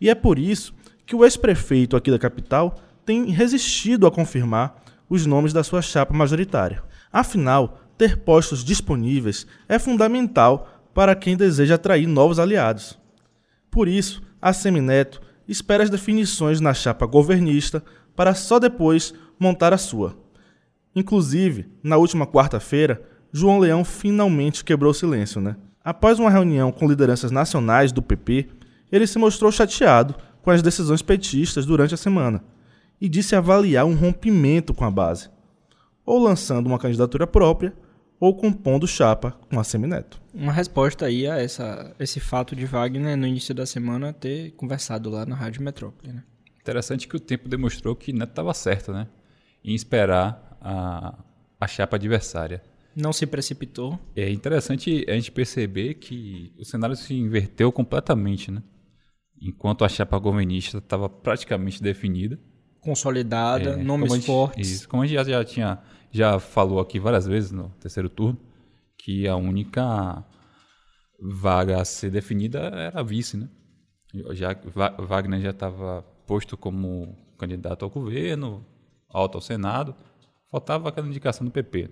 E 0.00 0.08
é 0.08 0.14
por 0.14 0.38
isso 0.38 0.72
que 1.08 1.16
o 1.16 1.24
ex-prefeito 1.24 1.96
aqui 1.96 2.10
da 2.10 2.18
capital 2.18 2.78
tem 3.02 3.30
resistido 3.30 4.06
a 4.06 4.10
confirmar 4.10 4.76
os 5.08 5.24
nomes 5.24 5.54
da 5.54 5.64
sua 5.64 5.80
chapa 5.80 6.12
majoritária. 6.12 6.82
Afinal, 7.10 7.80
ter 7.96 8.18
postos 8.18 8.62
disponíveis 8.62 9.46
é 9.66 9.78
fundamental 9.78 10.68
para 10.92 11.14
quem 11.14 11.34
deseja 11.34 11.76
atrair 11.76 12.06
novos 12.06 12.38
aliados. 12.38 12.98
Por 13.70 13.88
isso, 13.88 14.22
a 14.40 14.52
Semineto 14.52 15.22
espera 15.48 15.82
as 15.82 15.88
definições 15.88 16.60
na 16.60 16.74
chapa 16.74 17.06
governista 17.06 17.82
para 18.14 18.34
só 18.34 18.58
depois 18.58 19.14
montar 19.40 19.72
a 19.72 19.78
sua. 19.78 20.14
Inclusive, 20.94 21.72
na 21.82 21.96
última 21.96 22.26
quarta-feira, 22.26 23.02
João 23.32 23.60
Leão 23.60 23.82
finalmente 23.82 24.62
quebrou 24.62 24.90
o 24.90 24.94
silêncio, 24.94 25.40
né? 25.40 25.56
Após 25.82 26.18
uma 26.18 26.28
reunião 26.28 26.70
com 26.70 26.86
lideranças 26.86 27.30
nacionais 27.30 27.92
do 27.92 28.02
PP, 28.02 28.46
ele 28.92 29.06
se 29.06 29.18
mostrou 29.18 29.50
chateado 29.50 30.14
com 30.42 30.50
as 30.50 30.62
decisões 30.62 31.02
petistas 31.02 31.66
durante 31.66 31.94
a 31.94 31.96
semana 31.96 32.42
e 33.00 33.08
disse 33.08 33.36
avaliar 33.36 33.84
um 33.84 33.94
rompimento 33.94 34.74
com 34.74 34.84
a 34.84 34.90
base, 34.90 35.30
ou 36.04 36.18
lançando 36.18 36.66
uma 36.66 36.78
candidatura 36.78 37.26
própria, 37.26 37.72
ou 38.20 38.34
compondo 38.34 38.86
chapa 38.86 39.32
com 39.48 39.60
a 39.60 39.64
Semineto. 39.64 40.20
Uma 40.34 40.52
resposta 40.52 41.06
aí 41.06 41.26
a 41.26 41.36
essa, 41.36 41.94
esse 42.00 42.18
fato 42.18 42.56
de 42.56 42.66
Wagner, 42.66 43.16
no 43.16 43.26
início 43.26 43.54
da 43.54 43.64
semana, 43.64 44.12
ter 44.12 44.50
conversado 44.52 45.08
lá 45.08 45.24
na 45.24 45.36
Rádio 45.36 45.62
Metrópole. 45.62 46.12
Né? 46.12 46.24
Interessante 46.60 47.06
que 47.06 47.16
o 47.16 47.20
tempo 47.20 47.48
demonstrou 47.48 47.94
que 47.94 48.12
Neto 48.12 48.30
estava 48.30 48.52
certo, 48.54 48.92
né? 48.92 49.06
Em 49.64 49.74
esperar 49.74 50.58
a, 50.60 51.16
a 51.60 51.66
chapa 51.68 51.96
adversária. 51.96 52.62
Não 52.94 53.12
se 53.12 53.26
precipitou. 53.26 53.98
É 54.16 54.28
interessante 54.28 55.06
a 55.08 55.12
gente 55.12 55.30
perceber 55.30 55.94
que 55.94 56.52
o 56.58 56.64
cenário 56.64 56.96
se 56.96 57.14
inverteu 57.14 57.70
completamente, 57.70 58.50
né? 58.50 58.62
Enquanto 59.40 59.84
a 59.84 59.88
chapa 59.88 60.18
governista 60.18 60.78
estava 60.78 61.08
praticamente 61.08 61.82
definida. 61.82 62.38
Consolidada, 62.80 63.70
é, 63.70 63.76
nomes 63.76 64.12
gente, 64.12 64.26
fortes. 64.26 64.70
Isso, 64.70 64.88
como 64.88 65.02
a 65.02 65.06
gente 65.06 65.14
já, 65.14 65.24
já 65.24 65.44
tinha 65.44 65.82
já 66.10 66.38
falou 66.38 66.80
aqui 66.80 66.98
várias 66.98 67.26
vezes 67.26 67.50
no 67.50 67.70
terceiro 67.80 68.08
turno, 68.08 68.38
que 68.96 69.28
a 69.28 69.36
única 69.36 70.24
vaga 71.20 71.80
a 71.80 71.84
ser 71.84 72.10
definida 72.10 72.58
era 72.58 73.00
a 73.00 73.02
vice, 73.02 73.36
né? 73.36 73.48
Já, 74.32 74.56
Wagner 75.06 75.40
já 75.40 75.50
estava 75.50 76.02
posto 76.26 76.56
como 76.56 77.14
candidato 77.38 77.84
ao 77.84 77.90
governo, 77.90 78.64
alto 79.08 79.36
ao 79.36 79.42
Senado, 79.42 79.94
faltava 80.50 80.88
aquela 80.88 81.06
indicação 81.06 81.44
do 81.44 81.50
PP. 81.50 81.90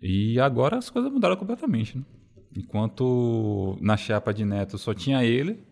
E 0.00 0.38
agora 0.38 0.78
as 0.78 0.88
coisas 0.88 1.10
mudaram 1.10 1.36
completamente, 1.36 1.98
né? 1.98 2.04
Enquanto 2.56 3.76
na 3.80 3.96
chapa 3.96 4.32
de 4.32 4.44
Neto 4.44 4.78
só 4.78 4.94
tinha 4.94 5.24
ele, 5.24 5.62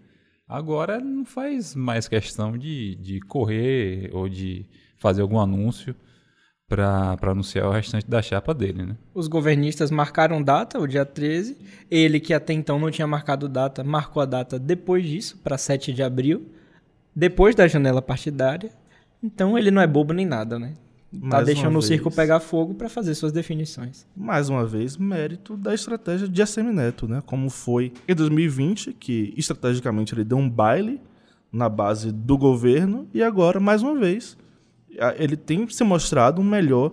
agora 0.49 1.00
não 1.00 1.25
faz 1.25 1.75
mais 1.75 2.09
questão 2.09 2.57
de, 2.57 2.95
de 2.97 3.21
correr 3.21 4.11
ou 4.12 4.28
de 4.28 4.64
fazer 4.97 5.21
algum 5.21 5.38
anúncio 5.38 5.95
para 6.69 7.17
anunciar 7.23 7.67
o 7.67 7.73
restante 7.73 8.09
da 8.09 8.21
chapa 8.21 8.52
dele, 8.52 8.85
né? 8.85 8.97
Os 9.14 9.26
governistas 9.26 9.90
marcaram 9.90 10.43
data, 10.43 10.78
o 10.78 10.87
dia 10.87 11.05
13. 11.05 11.57
Ele, 11.90 12.21
que 12.21 12.35
até 12.35 12.52
então 12.52 12.78
não 12.78 12.90
tinha 12.90 13.07
marcado 13.07 13.49
data, 13.49 13.83
marcou 13.83 14.23
a 14.23 14.26
data 14.26 14.59
depois 14.59 15.05
disso, 15.07 15.38
para 15.38 15.57
7 15.57 15.95
de 15.95 16.02
abril, 16.02 16.47
depois 17.17 17.55
da 17.55 17.67
janela 17.67 18.02
partidária. 18.02 18.71
Então 19.23 19.57
ele 19.57 19.71
não 19.71 19.81
é 19.81 19.87
bobo 19.87 20.12
nem 20.12 20.26
nada, 20.26 20.59
né? 20.59 20.75
Tá 21.11 21.27
Mais 21.38 21.47
deixando 21.47 21.79
o 21.79 21.83
circo 21.83 22.11
pegar 22.11 22.38
fogo 22.38 22.75
para 22.75 22.88
fazer 22.88 23.15
suas 23.15 23.33
definições. 23.33 24.07
Mais 24.15 24.50
uma 24.50 24.67
vez, 24.67 24.97
mérito 24.99 25.57
da 25.57 25.73
estratégia 25.73 26.29
de 26.29 26.43
Assemineto, 26.43 27.09
né? 27.09 27.23
Como 27.25 27.49
foi 27.49 27.95
em 28.07 28.15
2020, 28.15 28.93
que 28.93 29.33
estrategicamente 29.37 30.15
ele 30.15 30.25
deu 30.25 30.37
um 30.37 30.50
baile 30.50 31.00
na 31.50 31.67
base 31.69 32.12
do 32.12 32.37
governo, 32.37 33.09
e 33.15 33.23
agora, 33.23 33.59
mais 33.59 33.83
uma 33.83 33.99
vez, 33.99 34.37
ele 35.17 35.35
tem 35.35 35.67
se 35.69 35.83
mostrado 35.83 36.43
um 36.43 36.45
melhor 36.45 36.93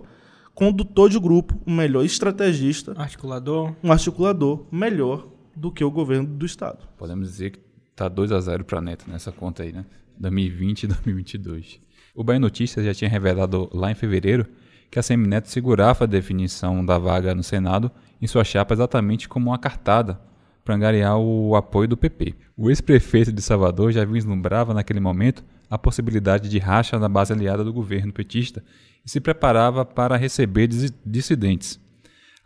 condutor 0.54 1.10
de 1.10 1.18
grupo, 1.18 1.60
um 1.66 1.74
melhor 1.74 2.02
estrategista. 2.02 2.94
Articulador. 2.96 3.74
Um 3.84 3.92
articulador 3.92 4.64
melhor 4.72 5.28
do 5.54 5.70
que 5.70 5.84
o 5.84 5.90
governo 5.90 6.26
do 6.26 6.46
Estado. 6.46 6.88
Podemos 6.96 7.28
dizer 7.28 7.50
que 7.50 7.60
tá 7.94 8.08
2 8.08 8.32
a 8.32 8.40
0 8.40 8.64
para 8.64 8.80
Neto 8.80 9.04
nessa 9.08 9.30
conta 9.30 9.62
aí, 9.62 9.72
né? 9.72 9.84
2020 10.18 10.84
e 10.84 10.86
2022. 10.86 11.80
O 12.16 12.24
Bahia 12.24 12.40
Notícias 12.40 12.82
já 12.86 12.94
tinha 12.94 13.10
revelado 13.10 13.68
lá 13.74 13.90
em 13.90 13.94
fevereiro 13.94 14.46
que 14.90 14.98
a 14.98 15.02
Semineto 15.02 15.50
segurava 15.50 16.04
a 16.04 16.06
definição 16.06 16.82
da 16.82 16.96
vaga 16.96 17.34
no 17.34 17.42
Senado 17.42 17.90
em 18.22 18.26
sua 18.26 18.42
chapa 18.42 18.72
exatamente 18.72 19.28
como 19.28 19.50
uma 19.50 19.58
cartada 19.58 20.18
para 20.64 20.74
angariar 20.74 21.18
o 21.18 21.54
apoio 21.54 21.86
do 21.86 21.96
PP. 21.96 22.34
O 22.56 22.70
ex-prefeito 22.70 23.30
de 23.30 23.42
Salvador 23.42 23.92
já 23.92 24.02
vislumbrava 24.06 24.72
naquele 24.72 24.98
momento 24.98 25.44
a 25.68 25.76
possibilidade 25.76 26.48
de 26.48 26.58
racha 26.58 26.98
na 26.98 27.06
base 27.06 27.34
aliada 27.34 27.62
do 27.62 27.70
governo 27.70 28.14
petista 28.14 28.64
e 29.04 29.10
se 29.10 29.20
preparava 29.20 29.84
para 29.84 30.16
receber 30.16 30.70
dissidentes. 31.04 31.78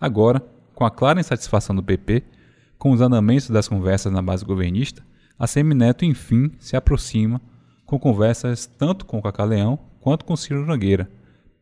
Agora, 0.01 0.43
com 0.75 0.85
a 0.85 0.91
clara 0.91 1.21
insatisfação 1.21 1.77
do 1.77 1.83
PP, 1.83 2.25
com 2.77 2.91
os 2.91 3.01
andamentos 3.01 3.49
das 3.49 3.69
conversas 3.69 4.13
na 4.13 4.21
base 4.21 4.45
governista, 4.45 5.01
a 5.39 5.47
Semineto 5.47 6.05
enfim 6.05 6.51
se 6.59 6.75
aproxima 6.75 7.41
com 7.91 7.99
conversas 7.99 8.67
tanto 8.67 9.05
com 9.05 9.19
o 9.19 9.45
Leão 9.45 9.77
quanto 9.99 10.25
com 10.25 10.37
Ciro 10.37 10.65
Nogueira, 10.65 11.11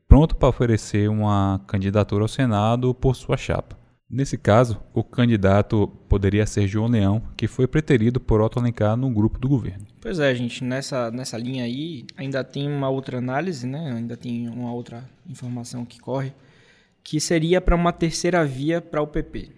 pronto 0.07 0.37
para 0.37 0.51
oferecer 0.51 1.09
uma 1.09 1.59
candidatura 1.67 2.23
ao 2.23 2.29
Senado 2.29 2.93
por 2.93 3.17
sua 3.17 3.39
chapa. 3.39 3.79
Nesse 4.11 4.37
caso, 4.37 4.79
o 4.93 5.03
candidato 5.03 5.89
poderia 6.07 6.47
ser 6.47 6.69
João 6.69 6.87
Leão, 6.87 7.23
que 7.35 7.47
foi 7.47 7.67
preterido 7.67 8.21
por 8.21 8.43
Otto 8.43 8.59
Alencar 8.59 8.95
no 8.95 9.09
grupo 9.11 9.39
do 9.39 9.49
governo. 9.49 9.87
Pois 10.03 10.19
é, 10.19 10.35
gente, 10.35 10.63
nessa, 10.63 11.11
nessa 11.11 11.39
linha 11.39 11.65
aí 11.65 12.05
ainda 12.15 12.45
tem 12.45 12.69
uma 12.71 12.91
outra 12.91 13.19
análise, 13.19 13.67
né? 13.67 13.91
ainda 13.91 14.17
tem 14.17 14.49
uma 14.51 14.71
outra 14.71 15.09
informação 15.27 15.87
que 15.87 15.99
corre, 15.99 16.35
que 17.03 17.19
seria 17.21 17.59
para 17.59 17.75
uma 17.75 17.93
terceira 17.93 18.45
via 18.45 18.83
para 18.83 19.01
o 19.01 19.07
PP, 19.07 19.51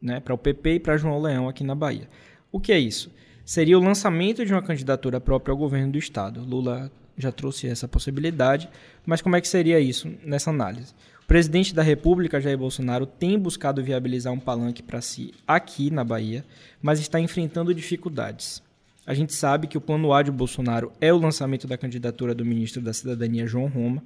né? 0.00 0.20
para 0.20 0.34
o 0.34 0.38
PP 0.38 0.74
e 0.74 0.80
para 0.80 0.96
João 0.96 1.20
Leão 1.20 1.48
aqui 1.48 1.64
na 1.64 1.74
Bahia. 1.74 2.08
O 2.52 2.60
que 2.60 2.72
é 2.72 2.78
isso? 2.78 3.10
Seria 3.44 3.78
o 3.78 3.82
lançamento 3.82 4.44
de 4.44 4.52
uma 4.52 4.62
candidatura 4.62 5.20
própria 5.20 5.52
ao 5.52 5.58
governo 5.58 5.92
do 5.92 5.98
Estado. 5.98 6.44
Lula 6.44 6.90
já 7.16 7.32
trouxe 7.32 7.66
essa 7.66 7.88
possibilidade, 7.88 8.68
mas 9.04 9.20
como 9.20 9.36
é 9.36 9.40
que 9.40 9.48
seria 9.48 9.78
isso 9.80 10.10
nessa 10.24 10.50
análise? 10.50 10.94
presidente 11.30 11.72
da 11.72 11.80
República, 11.80 12.40
Jair 12.40 12.58
Bolsonaro, 12.58 13.06
tem 13.06 13.38
buscado 13.38 13.84
viabilizar 13.84 14.32
um 14.32 14.40
palanque 14.40 14.82
para 14.82 15.00
si 15.00 15.32
aqui 15.46 15.88
na 15.88 16.02
Bahia, 16.02 16.44
mas 16.82 16.98
está 16.98 17.20
enfrentando 17.20 17.72
dificuldades. 17.72 18.60
A 19.06 19.14
gente 19.14 19.32
sabe 19.32 19.68
que 19.68 19.78
o 19.78 19.80
plano 19.80 20.12
A 20.12 20.24
de 20.24 20.30
Bolsonaro 20.32 20.90
é 21.00 21.12
o 21.12 21.18
lançamento 21.18 21.68
da 21.68 21.78
candidatura 21.78 22.34
do 22.34 22.44
ministro 22.44 22.82
da 22.82 22.92
Cidadania, 22.92 23.46
João 23.46 23.68
Roma, 23.68 24.02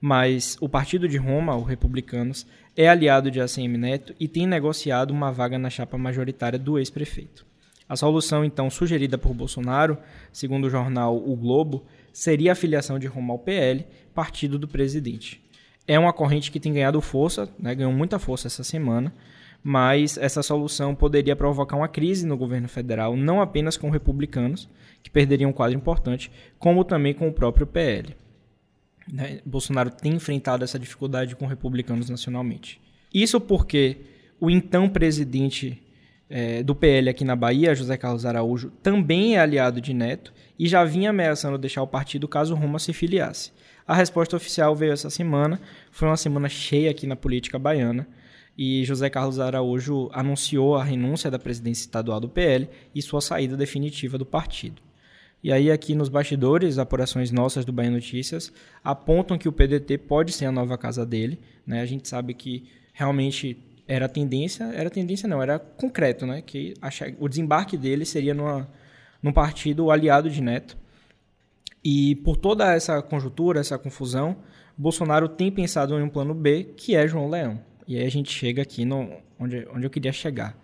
mas 0.00 0.56
o 0.60 0.68
partido 0.68 1.08
de 1.08 1.16
Roma, 1.16 1.56
os 1.56 1.64
republicanos, 1.64 2.44
é 2.76 2.88
aliado 2.88 3.30
de 3.30 3.40
ACM 3.40 3.78
Neto 3.78 4.12
e 4.18 4.26
tem 4.26 4.44
negociado 4.44 5.12
uma 5.12 5.30
vaga 5.30 5.60
na 5.60 5.70
chapa 5.70 5.96
majoritária 5.96 6.58
do 6.58 6.76
ex-prefeito. 6.76 7.46
A 7.88 7.96
solução, 7.96 8.44
então, 8.44 8.68
sugerida 8.68 9.16
por 9.16 9.32
Bolsonaro, 9.32 9.96
segundo 10.32 10.66
o 10.66 10.70
jornal 10.70 11.16
O 11.16 11.34
Globo, 11.34 11.84
seria 12.12 12.52
a 12.52 12.54
filiação 12.54 12.98
de 12.98 13.06
Roma 13.06 13.32
ao 13.32 13.38
PL, 13.38 13.86
partido 14.14 14.58
do 14.58 14.68
presidente 14.68 15.40
é 15.88 15.98
uma 15.98 16.12
corrente 16.12 16.52
que 16.52 16.60
tem 16.60 16.74
ganhado 16.74 17.00
força, 17.00 17.48
né, 17.58 17.74
ganhou 17.74 17.90
muita 17.90 18.18
força 18.18 18.46
essa 18.46 18.62
semana, 18.62 19.12
mas 19.64 20.18
essa 20.18 20.42
solução 20.42 20.94
poderia 20.94 21.34
provocar 21.34 21.76
uma 21.76 21.88
crise 21.88 22.26
no 22.26 22.36
governo 22.36 22.68
federal, 22.68 23.16
não 23.16 23.40
apenas 23.40 23.78
com 23.78 23.88
republicanos, 23.88 24.68
que 25.02 25.10
perderiam 25.10 25.48
um 25.48 25.52
quadro 25.52 25.76
importante, 25.76 26.30
como 26.58 26.84
também 26.84 27.14
com 27.14 27.26
o 27.26 27.32
próprio 27.32 27.66
PL. 27.66 28.14
Né? 29.10 29.40
Bolsonaro 29.46 29.90
tem 29.90 30.12
enfrentado 30.12 30.62
essa 30.62 30.78
dificuldade 30.78 31.34
com 31.34 31.46
republicanos 31.46 32.10
nacionalmente. 32.10 32.78
Isso 33.12 33.40
porque 33.40 33.96
o 34.38 34.50
então 34.50 34.88
presidente 34.88 35.82
é, 36.30 36.62
do 36.62 36.74
PL 36.74 37.08
aqui 37.08 37.24
na 37.24 37.34
Bahia, 37.34 37.74
José 37.74 37.96
Carlos 37.96 38.26
Araújo, 38.26 38.70
também 38.82 39.36
é 39.36 39.40
aliado 39.40 39.80
de 39.80 39.94
Neto 39.94 40.32
e 40.58 40.68
já 40.68 40.84
vinha 40.84 41.10
ameaçando 41.10 41.56
deixar 41.56 41.82
o 41.82 41.86
partido 41.86 42.28
caso 42.28 42.54
Roma 42.54 42.78
se 42.78 42.92
filiasse. 42.92 43.52
A 43.86 43.94
resposta 43.94 44.36
oficial 44.36 44.76
veio 44.76 44.92
essa 44.92 45.08
semana. 45.08 45.58
Foi 45.90 46.06
uma 46.06 46.16
semana 46.16 46.48
cheia 46.48 46.90
aqui 46.90 47.06
na 47.06 47.16
política 47.16 47.58
baiana. 47.58 48.06
E 48.56 48.84
José 48.84 49.08
Carlos 49.08 49.38
Araújo 49.38 50.10
anunciou 50.12 50.76
a 50.76 50.84
renúncia 50.84 51.30
da 51.30 51.38
presidência 51.38 51.82
estadual 51.82 52.20
do 52.20 52.28
PL 52.28 52.68
e 52.94 53.00
sua 53.00 53.20
saída 53.20 53.56
definitiva 53.56 54.18
do 54.18 54.26
partido. 54.26 54.82
E 55.42 55.52
aí 55.52 55.70
aqui 55.70 55.94
nos 55.94 56.08
bastidores, 56.08 56.76
apurações 56.78 57.30
nossas 57.30 57.64
do 57.64 57.72
Bahia 57.72 57.90
Notícias 57.90 58.52
apontam 58.82 59.38
que 59.38 59.48
o 59.48 59.52
PDT 59.52 59.96
pode 59.98 60.32
ser 60.32 60.46
a 60.46 60.52
nova 60.52 60.76
casa 60.76 61.06
dele. 61.06 61.38
Né? 61.64 61.80
A 61.80 61.86
gente 61.86 62.08
sabe 62.08 62.34
que 62.34 62.64
realmente 62.92 63.56
era 63.88 64.06
tendência, 64.06 64.64
era 64.74 64.90
tendência 64.90 65.26
não, 65.26 65.42
era 65.42 65.58
concreto, 65.58 66.26
né? 66.26 66.42
Que 66.42 66.74
a, 66.82 66.90
o 67.18 67.26
desembarque 67.26 67.76
dele 67.76 68.04
seria 68.04 68.34
numa, 68.34 68.68
num 69.22 69.32
partido 69.32 69.90
aliado 69.90 70.28
de 70.28 70.42
Neto. 70.42 70.76
E 71.82 72.16
por 72.16 72.36
toda 72.36 72.70
essa 72.74 73.00
conjuntura, 73.00 73.60
essa 73.60 73.78
confusão, 73.78 74.36
Bolsonaro 74.76 75.26
tem 75.26 75.50
pensado 75.50 75.98
em 75.98 76.02
um 76.02 76.08
plano 76.08 76.34
B, 76.34 76.74
que 76.76 76.94
é 76.94 77.08
João 77.08 77.30
Leão. 77.30 77.58
E 77.86 77.96
aí 77.96 78.04
a 78.04 78.10
gente 78.10 78.30
chega 78.30 78.60
aqui 78.60 78.84
no, 78.84 79.10
onde, 79.40 79.66
onde 79.72 79.86
eu 79.86 79.90
queria 79.90 80.12
chegar. 80.12 80.54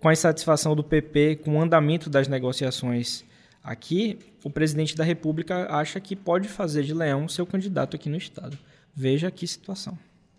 Com 0.00 0.08
a 0.08 0.12
insatisfação 0.12 0.74
do 0.74 0.82
PP 0.82 1.36
com 1.36 1.56
o 1.56 1.62
andamento 1.62 2.10
das 2.10 2.26
negociações 2.26 3.24
aqui, 3.62 4.18
o 4.42 4.50
presidente 4.50 4.96
da 4.96 5.04
República 5.04 5.68
acha 5.70 6.00
que 6.00 6.16
pode 6.16 6.48
fazer 6.48 6.82
de 6.82 6.92
Leão 6.92 7.28
seu 7.28 7.46
candidato 7.46 7.94
aqui 7.94 8.08
no 8.08 8.16
Estado. 8.16 8.58
Veja 8.94 9.30
que 9.30 9.46
situação. 9.46 9.96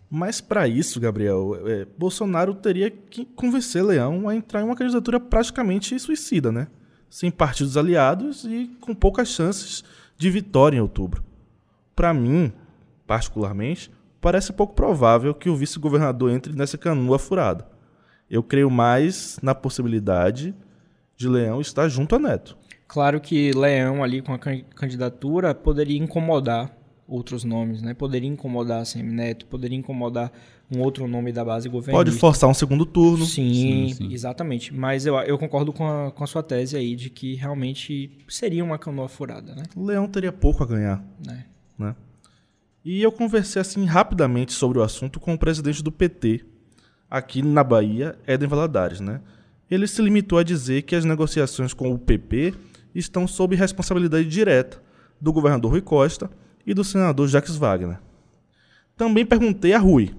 Mas 0.09 0.39
para 0.39 0.67
isso, 0.67 0.99
Gabriel, 0.99 1.57
é, 1.65 1.85
Bolsonaro 1.97 2.55
teria 2.55 2.89
que 2.89 3.25
convencer 3.25 3.83
Leão 3.83 4.29
a 4.29 4.35
entrar 4.35 4.61
em 4.61 4.63
uma 4.63 4.75
candidatura 4.75 5.19
praticamente 5.19 5.97
suicida, 5.99 6.51
né? 6.51 6.67
Sem 7.09 7.29
partidos 7.29 7.75
aliados 7.75 8.45
e 8.45 8.71
com 8.79 8.95
poucas 8.95 9.29
chances 9.29 9.83
de 10.17 10.29
vitória 10.29 10.77
em 10.77 10.81
outubro. 10.81 11.23
Para 11.95 12.13
mim, 12.13 12.53
particularmente, 13.05 13.91
parece 14.21 14.53
pouco 14.53 14.73
provável 14.73 15.33
que 15.33 15.49
o 15.49 15.55
vice-governador 15.55 16.31
entre 16.31 16.53
nessa 16.53 16.77
canoa 16.77 17.19
furada. 17.19 17.67
Eu 18.29 18.43
creio 18.43 18.69
mais 18.69 19.39
na 19.41 19.55
possibilidade 19.55 20.53
de 21.15 21.27
Leão 21.27 21.59
estar 21.59 21.87
junto 21.89 22.15
a 22.15 22.19
Neto. 22.19 22.57
Claro 22.87 23.19
que 23.19 23.51
Leão 23.51 24.03
ali 24.03 24.21
com 24.21 24.33
a 24.33 24.39
candidatura 24.39 25.53
poderia 25.53 25.97
incomodar 25.97 26.71
outros 27.07 27.43
nomes, 27.43 27.81
né? 27.81 27.93
Poderia 27.93 28.29
incomodar 28.29 28.81
a 28.81 28.85
Semineto, 28.85 29.45
poderia 29.45 29.77
incomodar 29.77 30.31
um 30.69 30.81
outro 30.81 31.07
nome 31.07 31.31
da 31.31 31.45
base 31.45 31.69
governista. 31.69 32.03
Pode 32.03 32.11
forçar 32.11 32.49
um 32.49 32.53
segundo 32.53 32.85
turno. 32.85 33.25
Sim, 33.25 33.53
sim, 33.53 33.93
sim. 33.93 34.13
exatamente. 34.13 34.73
Mas 34.73 35.05
eu, 35.05 35.15
eu 35.19 35.37
concordo 35.37 35.71
com 35.71 35.87
a, 35.87 36.11
com 36.11 36.23
a 36.23 36.27
sua 36.27 36.43
tese 36.43 36.75
aí 36.75 36.95
de 36.95 37.09
que 37.09 37.35
realmente 37.35 38.11
seria 38.27 38.63
uma 38.63 38.77
canoa 38.77 39.07
furada, 39.07 39.55
né? 39.55 39.63
O 39.75 39.85
Leão 39.85 40.07
teria 40.07 40.31
pouco 40.31 40.63
a 40.63 40.65
ganhar. 40.65 41.03
É. 41.29 41.43
Né? 41.77 41.95
E 42.83 43.01
eu 43.01 43.11
conversei 43.11 43.61
assim 43.61 43.85
rapidamente 43.85 44.51
sobre 44.51 44.79
o 44.79 44.83
assunto 44.83 45.19
com 45.19 45.33
o 45.33 45.39
presidente 45.39 45.81
do 45.81 45.91
PT 45.91 46.43
aqui 47.09 47.41
na 47.41 47.63
Bahia, 47.63 48.17
Éden 48.27 48.49
Valadares, 48.49 48.99
né? 48.99 49.21
Ele 49.71 49.87
se 49.87 50.01
limitou 50.01 50.39
a 50.39 50.43
dizer 50.43 50.81
que 50.83 50.95
as 50.95 51.05
negociações 51.05 51.73
com 51.73 51.91
o 51.91 51.99
PP 51.99 52.53
estão 52.93 53.27
sob 53.27 53.55
responsabilidade 53.55 54.27
direta 54.27 54.81
do 55.19 55.31
governador 55.31 55.71
Rui 55.71 55.81
Costa 55.81 56.29
e 56.67 56.73
do 56.73 56.83
senador 56.83 57.29
Jacques 57.29 57.55
Wagner. 57.55 57.97
Também 58.97 59.25
perguntei 59.25 59.73
a 59.73 59.79
Rui 59.79 60.13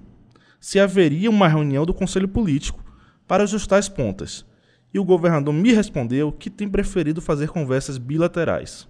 se 0.58 0.80
haveria 0.80 1.28
uma 1.28 1.46
reunião 1.46 1.84
do 1.84 1.92
Conselho 1.92 2.26
Político 2.26 2.82
para 3.26 3.44
ajustar 3.44 3.78
as 3.78 3.88
pontas, 3.88 4.46
e 4.92 4.98
o 4.98 5.04
governador 5.04 5.52
me 5.52 5.72
respondeu 5.72 6.32
que 6.32 6.48
tem 6.48 6.68
preferido 6.68 7.20
fazer 7.20 7.48
conversas 7.48 7.98
bilaterais. 7.98 8.88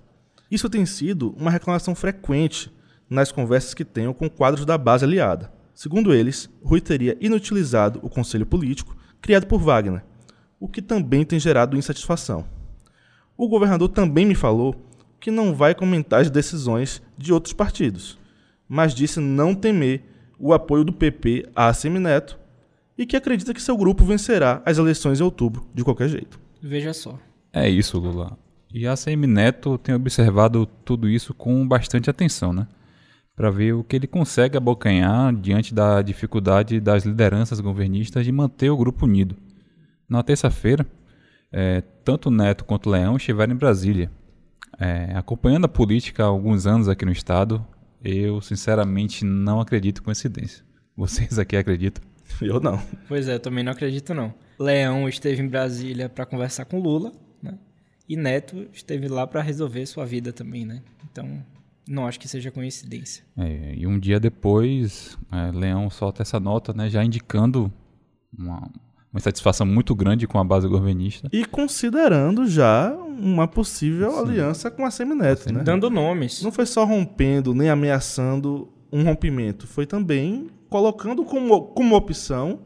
Isso 0.48 0.70
tem 0.70 0.86
sido 0.86 1.34
uma 1.36 1.50
reclamação 1.50 1.94
frequente 1.94 2.72
nas 3.10 3.32
conversas 3.32 3.74
que 3.74 3.84
tenho 3.84 4.14
com 4.14 4.30
quadros 4.30 4.64
da 4.64 4.78
base 4.78 5.04
aliada. 5.04 5.52
Segundo 5.74 6.14
eles, 6.14 6.48
Rui 6.62 6.80
teria 6.80 7.16
inutilizado 7.20 7.98
o 8.02 8.08
Conselho 8.08 8.46
Político 8.46 8.96
criado 9.20 9.46
por 9.46 9.60
Wagner, 9.60 10.04
o 10.60 10.68
que 10.68 10.80
também 10.80 11.24
tem 11.24 11.40
gerado 11.40 11.76
insatisfação. 11.76 12.46
O 13.36 13.48
governador 13.48 13.88
também 13.88 14.24
me 14.24 14.34
falou 14.34 14.87
que 15.20 15.30
não 15.30 15.54
vai 15.54 15.74
comentar 15.74 16.20
as 16.20 16.30
decisões 16.30 17.02
de 17.16 17.32
outros 17.32 17.52
partidos, 17.52 18.18
mas 18.68 18.94
disse 18.94 19.20
não 19.20 19.54
temer 19.54 20.02
o 20.38 20.52
apoio 20.52 20.84
do 20.84 20.92
PP 20.92 21.48
a 21.54 21.72
Semineto 21.72 22.38
e 22.96 23.06
que 23.06 23.16
acredita 23.16 23.54
que 23.54 23.62
seu 23.62 23.76
grupo 23.76 24.04
vencerá 24.04 24.62
as 24.64 24.78
eleições 24.78 25.20
em 25.20 25.24
outubro 25.24 25.66
de 25.74 25.84
qualquer 25.84 26.08
jeito. 26.08 26.38
Veja 26.62 26.92
só. 26.92 27.18
É 27.52 27.68
isso, 27.68 27.98
Lula. 27.98 28.36
E 28.72 28.86
a 28.86 28.96
Semineto 28.96 29.78
tem 29.78 29.94
observado 29.94 30.66
tudo 30.84 31.08
isso 31.08 31.32
com 31.32 31.66
bastante 31.66 32.10
atenção, 32.10 32.52
né? 32.52 32.66
Para 33.34 33.50
ver 33.50 33.72
o 33.72 33.84
que 33.84 33.96
ele 33.96 34.06
consegue 34.06 34.56
abocanhar 34.56 35.32
diante 35.34 35.72
da 35.72 36.02
dificuldade 36.02 36.80
das 36.80 37.04
lideranças 37.04 37.60
governistas 37.60 38.24
de 38.24 38.32
manter 38.32 38.68
o 38.68 38.76
grupo 38.76 39.06
unido. 39.06 39.36
Na 40.08 40.22
terça-feira, 40.22 40.84
é, 41.52 41.82
tanto 42.04 42.30
Neto 42.30 42.64
quanto 42.64 42.90
Leão 42.90 43.16
estiveram 43.16 43.54
em 43.54 43.56
Brasília 43.56 44.10
é, 44.78 45.12
acompanhando 45.14 45.64
a 45.64 45.68
política 45.68 46.24
há 46.24 46.26
alguns 46.26 46.66
anos 46.66 46.88
aqui 46.88 47.04
no 47.04 47.12
estado, 47.12 47.64
eu 48.02 48.40
sinceramente 48.40 49.24
não 49.24 49.60
acredito 49.60 50.00
em 50.00 50.04
coincidência. 50.04 50.64
Vocês 50.96 51.38
aqui 51.38 51.56
acreditam? 51.56 52.02
Eu 52.40 52.60
não. 52.60 52.80
Pois 53.08 53.26
é, 53.28 53.34
eu 53.34 53.40
também 53.40 53.64
não 53.64 53.72
acredito 53.72 54.14
não. 54.14 54.32
Leão 54.58 55.08
esteve 55.08 55.42
em 55.42 55.48
Brasília 55.48 56.08
para 56.08 56.26
conversar 56.26 56.64
com 56.64 56.80
Lula, 56.80 57.12
né? 57.42 57.58
E 58.08 58.16
Neto 58.16 58.68
esteve 58.72 59.08
lá 59.08 59.26
para 59.26 59.40
resolver 59.40 59.86
sua 59.86 60.04
vida 60.04 60.32
também, 60.32 60.64
né? 60.64 60.82
Então, 61.10 61.42
não 61.88 62.06
acho 62.06 62.20
que 62.20 62.28
seja 62.28 62.50
coincidência. 62.50 63.24
É, 63.36 63.74
e 63.76 63.86
um 63.86 63.98
dia 63.98 64.20
depois, 64.20 65.16
é, 65.32 65.50
Leão 65.50 65.88
solta 65.88 66.22
essa 66.22 66.38
nota, 66.38 66.72
né, 66.72 66.90
já 66.90 67.02
indicando 67.02 67.72
uma, 68.36 68.70
uma 69.18 69.20
satisfação 69.20 69.66
muito 69.66 69.94
grande 69.94 70.26
com 70.26 70.38
a 70.38 70.44
base 70.44 70.68
governista. 70.68 71.28
E 71.32 71.44
considerando 71.44 72.46
já 72.46 72.94
uma 72.94 73.48
possível 73.48 74.12
Sim. 74.12 74.18
aliança 74.18 74.70
com 74.70 74.86
a 74.86 74.90
Semineto, 74.90 75.52
né? 75.52 75.62
Dando 75.62 75.90
nomes. 75.90 76.42
Não 76.42 76.52
foi 76.52 76.64
só 76.64 76.84
rompendo 76.84 77.52
nem 77.52 77.68
ameaçando 77.68 78.68
um 78.90 79.02
rompimento, 79.02 79.66
foi 79.66 79.84
também 79.84 80.48
colocando 80.70 81.24
como, 81.24 81.62
como 81.62 81.94
opção 81.94 82.60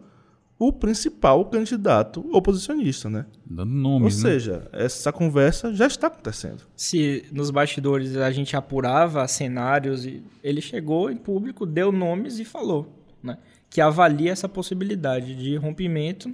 o 0.59 0.73
principal 0.73 1.45
candidato 1.47 2.25
oposicionista, 2.33 3.11
né? 3.11 3.27
Dando 3.45 3.73
nomes, 3.73 4.19
Ou 4.19 4.23
né? 4.23 4.31
seja, 4.31 4.59
né? 4.59 4.85
essa 4.85 5.13
conversa 5.13 5.75
já 5.75 5.89
está 5.89 6.07
acontecendo. 6.07 6.63
Se 6.77 7.25
nos 7.33 7.51
bastidores 7.51 8.17
a 8.17 8.31
gente 8.31 8.55
apurava 8.55 9.27
cenários, 9.27 10.07
ele 10.43 10.61
chegou 10.61 11.11
em 11.11 11.17
público, 11.17 11.67
deu 11.67 11.91
nomes 11.91 12.39
e 12.39 12.45
falou, 12.45 12.87
né? 13.21 13.39
Que 13.73 13.81
avalia 13.81 14.31
essa 14.31 14.47
possibilidade 14.47 15.35
de 15.35 15.57
rompimento, 15.57 16.31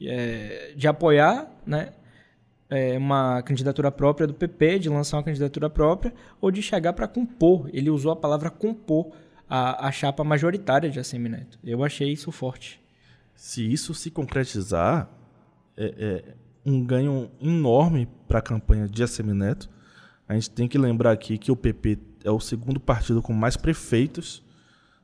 é, 0.00 0.72
de 0.76 0.86
apoiar 0.86 1.50
né, 1.66 1.92
é, 2.70 2.96
uma 2.96 3.42
candidatura 3.42 3.90
própria 3.90 4.28
do 4.28 4.32
PP, 4.32 4.78
de 4.78 4.88
lançar 4.88 5.16
uma 5.16 5.24
candidatura 5.24 5.68
própria, 5.68 6.14
ou 6.40 6.52
de 6.52 6.62
chegar 6.62 6.92
para 6.92 7.08
compor. 7.08 7.68
Ele 7.72 7.90
usou 7.90 8.12
a 8.12 8.16
palavra 8.16 8.48
compor 8.48 9.10
a, 9.50 9.88
a 9.88 9.90
chapa 9.90 10.22
majoritária 10.22 10.88
de 10.88 11.00
Assemineto. 11.00 11.58
Eu 11.64 11.82
achei 11.82 12.12
isso 12.12 12.30
forte. 12.30 12.80
Se 13.34 13.60
isso 13.72 13.92
se 13.92 14.08
concretizar, 14.08 15.10
é, 15.76 15.94
é 15.98 16.34
um 16.64 16.80
ganho 16.84 17.28
enorme 17.42 18.08
para 18.28 18.38
a 18.38 18.42
campanha 18.42 18.86
de 18.86 19.02
Assemineto. 19.02 19.68
A 20.28 20.34
gente 20.34 20.50
tem 20.50 20.68
que 20.68 20.78
lembrar 20.78 21.10
aqui 21.10 21.36
que 21.36 21.50
o 21.50 21.56
PP 21.56 21.98
é 22.22 22.30
o 22.30 22.38
segundo 22.38 22.78
partido 22.78 23.20
com 23.20 23.32
mais 23.32 23.56
prefeitos 23.56 24.44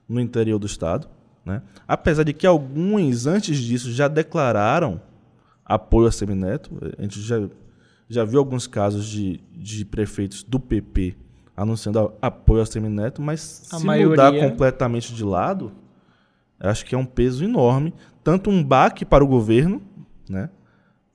no 0.08 0.20
interior 0.20 0.60
do 0.60 0.68
estado. 0.68 1.08
Né? 1.44 1.62
Apesar 1.87 2.22
de 2.24 2.33
que 2.33 2.46
alguns, 2.46 3.26
antes 3.26 3.59
disso, 3.59 3.92
já 3.92 4.09
declararam 4.09 5.00
apoio 5.64 6.07
a 6.07 6.12
Semineto. 6.12 6.70
A 6.98 7.02
gente 7.02 7.20
já, 7.20 7.48
já 8.09 8.24
viu 8.24 8.38
alguns 8.38 8.66
casos 8.66 9.07
de, 9.07 9.40
de 9.52 9.85
prefeitos 9.85 10.42
do 10.42 10.61
PP 10.61 11.16
anunciando 11.57 12.12
apoio 12.20 12.62
a 12.62 12.66
Semineto, 12.66 13.22
mas 13.22 13.68
a 13.72 13.78
se 13.78 13.87
maioria... 13.87 14.11
mudar 14.11 14.33
completamente 14.33 15.14
de 15.14 15.22
lado, 15.22 15.72
acho 16.59 16.85
que 16.85 16.94
é 16.94 16.98
um 16.98 17.07
peso 17.07 17.44
enorme. 17.44 17.94
Tanto 18.22 18.50
um 18.50 18.62
baque 18.62 19.04
para 19.04 19.22
o 19.22 19.26
governo, 19.26 19.83
né? 20.28 20.50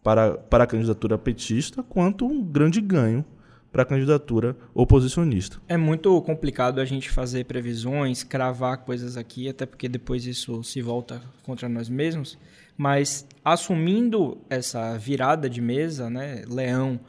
para, 0.03 0.37
para 0.37 0.63
a 0.63 0.67
candidatura 0.67 1.17
petista, 1.17 1.83
quanto 1.83 2.25
um 2.25 2.41
grande 2.43 2.79
ganho 2.79 3.25
para 3.71 3.84
a 3.84 3.86
candidatura 3.86 4.55
oposicionista. 4.73 5.58
É 5.67 5.77
muito 5.77 6.21
complicado 6.21 6.79
a 6.79 6.86
gente 6.86 7.10
fazer 7.10 7.45
previsões, 7.45 8.23
cravar 8.23 8.79
coisas 8.79 9.17
aqui, 9.17 9.47
até 9.47 9.65
porque 9.65 9.88
depois 9.88 10.25
isso 10.25 10.63
se 10.63 10.82
volta 10.82 11.21
contra 11.43 11.69
nós 11.69 11.89
mesmos. 11.89 12.38
Mas 12.77 13.27
assumindo 13.43 14.38
essa 14.49 14.97
virada 14.97 15.49
de 15.49 15.62
mesa, 15.62 16.10
né, 16.10 16.43
Leão 16.47 16.99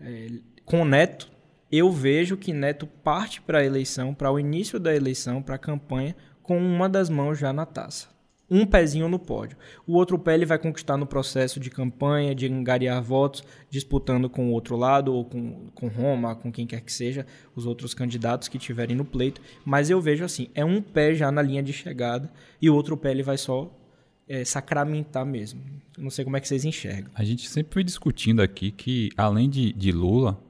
é, 0.00 0.28
com 0.64 0.84
Neto, 0.84 1.30
eu 1.70 1.92
vejo 1.92 2.36
que 2.36 2.52
Neto 2.52 2.86
parte 2.86 3.40
para 3.40 3.58
a 3.58 3.64
eleição, 3.64 4.12
para 4.12 4.32
o 4.32 4.38
início 4.38 4.80
da 4.80 4.94
eleição, 4.94 5.42
para 5.42 5.54
a 5.54 5.58
campanha, 5.58 6.16
com 6.42 6.58
uma 6.58 6.88
das 6.88 7.08
mãos 7.08 7.38
já 7.38 7.52
na 7.52 7.64
taça 7.64 8.08
um 8.50 8.66
pezinho 8.66 9.08
no 9.08 9.18
pódio. 9.18 9.56
O 9.86 9.94
outro 9.94 10.18
pé 10.18 10.34
ele 10.34 10.44
vai 10.44 10.58
conquistar 10.58 10.96
no 10.96 11.06
processo 11.06 11.60
de 11.60 11.70
campanha, 11.70 12.34
de 12.34 12.46
angariar 12.46 13.00
votos, 13.00 13.44
disputando 13.70 14.28
com 14.28 14.48
o 14.48 14.52
outro 14.52 14.76
lado, 14.76 15.14
ou 15.14 15.24
com, 15.24 15.70
com 15.74 15.86
Roma, 15.86 16.34
com 16.34 16.50
quem 16.50 16.66
quer 16.66 16.80
que 16.80 16.92
seja, 16.92 17.24
os 17.54 17.64
outros 17.64 17.94
candidatos 17.94 18.48
que 18.48 18.58
tiverem 18.58 18.96
no 18.96 19.04
pleito. 19.04 19.40
Mas 19.64 19.88
eu 19.88 20.00
vejo 20.00 20.24
assim, 20.24 20.48
é 20.54 20.64
um 20.64 20.82
pé 20.82 21.14
já 21.14 21.30
na 21.30 21.40
linha 21.40 21.62
de 21.62 21.72
chegada 21.72 22.30
e 22.60 22.68
o 22.68 22.74
outro 22.74 22.96
pé 22.96 23.12
ele 23.12 23.22
vai 23.22 23.38
só 23.38 23.72
é, 24.28 24.44
sacramentar 24.44 25.24
mesmo. 25.24 25.60
não 25.96 26.10
sei 26.10 26.24
como 26.24 26.36
é 26.36 26.40
que 26.40 26.48
vocês 26.48 26.64
enxergam. 26.64 27.10
A 27.14 27.22
gente 27.22 27.48
sempre 27.48 27.72
foi 27.72 27.84
discutindo 27.84 28.42
aqui 28.42 28.70
que, 28.70 29.10
além 29.16 29.48
de, 29.48 29.72
de 29.72 29.92
Lula, 29.92 30.40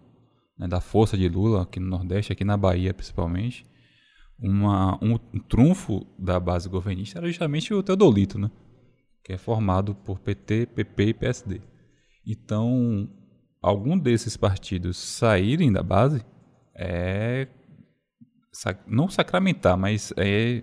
né, 0.56 0.66
da 0.66 0.80
força 0.80 1.16
de 1.16 1.28
Lula 1.28 1.62
aqui 1.62 1.80
no 1.80 1.86
Nordeste, 1.86 2.32
aqui 2.32 2.44
na 2.44 2.56
Bahia 2.56 2.92
principalmente, 2.94 3.64
uma, 4.42 4.96
um, 5.02 5.18
um 5.34 5.38
trunfo 5.38 6.06
da 6.18 6.40
base 6.40 6.68
governista 6.68 7.18
era 7.18 7.26
justamente 7.26 7.72
o 7.74 7.82
Teodolito, 7.82 8.38
né? 8.38 8.50
que 9.30 9.32
é 9.32 9.38
formado 9.38 9.94
por 9.94 10.18
PT, 10.18 10.66
PP 10.66 11.02
e 11.04 11.14
PSD. 11.14 11.60
Então, 12.26 13.08
algum 13.62 13.98
desses 13.98 14.36
partidos 14.36 14.96
saírem 14.96 15.72
da 15.72 15.82
base 15.82 16.24
é 16.74 17.46
não 18.86 19.08
sacramentar, 19.08 19.76
mas 19.76 20.12
é 20.16 20.62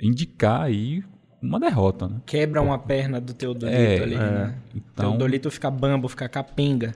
indicar 0.00 0.62
aí 0.62 1.04
uma 1.42 1.60
derrota, 1.60 2.08
né? 2.08 2.22
Quebra 2.24 2.62
uma 2.62 2.78
perna 2.78 3.20
do 3.20 3.34
Teodolito 3.34 3.76
é, 3.76 4.02
ali, 4.02 4.14
é, 4.14 4.18
né? 4.18 4.62
Então, 4.74 5.10
Teodolito 5.10 5.50
fica 5.50 5.70
bambo, 5.70 6.08
fica 6.08 6.28
capenga. 6.28 6.94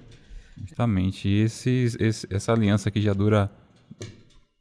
Justamente. 0.56 1.28
E 1.28 1.40
esse, 1.42 1.96
esse, 1.98 2.26
essa 2.30 2.52
aliança 2.52 2.90
que 2.90 3.00
já 3.00 3.12
dura 3.12 3.50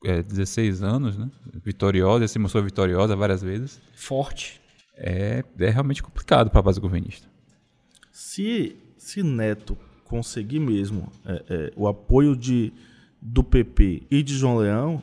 é, 0.04 0.22
16 0.22 0.84
anos, 0.84 1.18
né? 1.18 1.30
Vitoriosa, 1.64 2.28
se 2.28 2.38
mostrou 2.38 2.64
vitoriosa 2.64 3.16
várias 3.16 3.42
vezes. 3.42 3.80
Forte. 3.96 4.62
É, 4.96 5.44
é 5.60 5.70
realmente 5.70 6.04
complicado 6.04 6.50
para 6.50 6.60
a 6.60 6.64
base 6.64 6.80
governista. 6.80 7.28
Se, 8.12 8.76
se 8.98 9.24
Neto 9.24 9.78
conseguir 10.06 10.60
mesmo 10.60 11.12
é, 11.26 11.44
é, 11.50 11.74
o 11.76 11.88
apoio 11.88 12.36
de, 12.36 12.72
do 13.22 13.44
PP 13.44 14.04
e 14.12 14.22
de 14.22 14.36
João 14.36 14.58
Leão, 14.58 15.02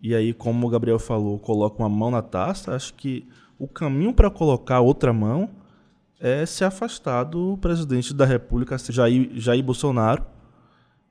e 0.00 0.14
aí, 0.14 0.34
como 0.34 0.66
o 0.66 0.70
Gabriel 0.70 0.98
falou, 0.98 1.38
coloca 1.38 1.82
uma 1.82 1.88
mão 1.88 2.10
na 2.10 2.20
taça, 2.20 2.74
acho 2.74 2.92
que 2.92 3.26
o 3.58 3.66
caminho 3.66 4.12
para 4.12 4.28
colocar 4.30 4.80
outra 4.80 5.12
mão 5.14 5.48
é 6.20 6.44
se 6.44 6.64
afastar 6.64 7.24
do 7.24 7.56
presidente 7.56 8.12
da 8.12 8.26
República, 8.26 8.76
Jair, 8.78 9.30
Jair 9.34 9.62
Bolsonaro, 9.62 10.24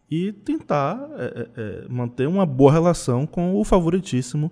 e 0.10 0.32
tentar 0.32 1.00
é, 1.18 1.26
é, 1.26 1.50
é, 1.56 1.88
manter 1.88 2.28
uma 2.28 2.46
boa 2.46 2.72
relação 2.72 3.26
com 3.26 3.56
o 3.56 3.63
favoritíssimo, 3.63 4.52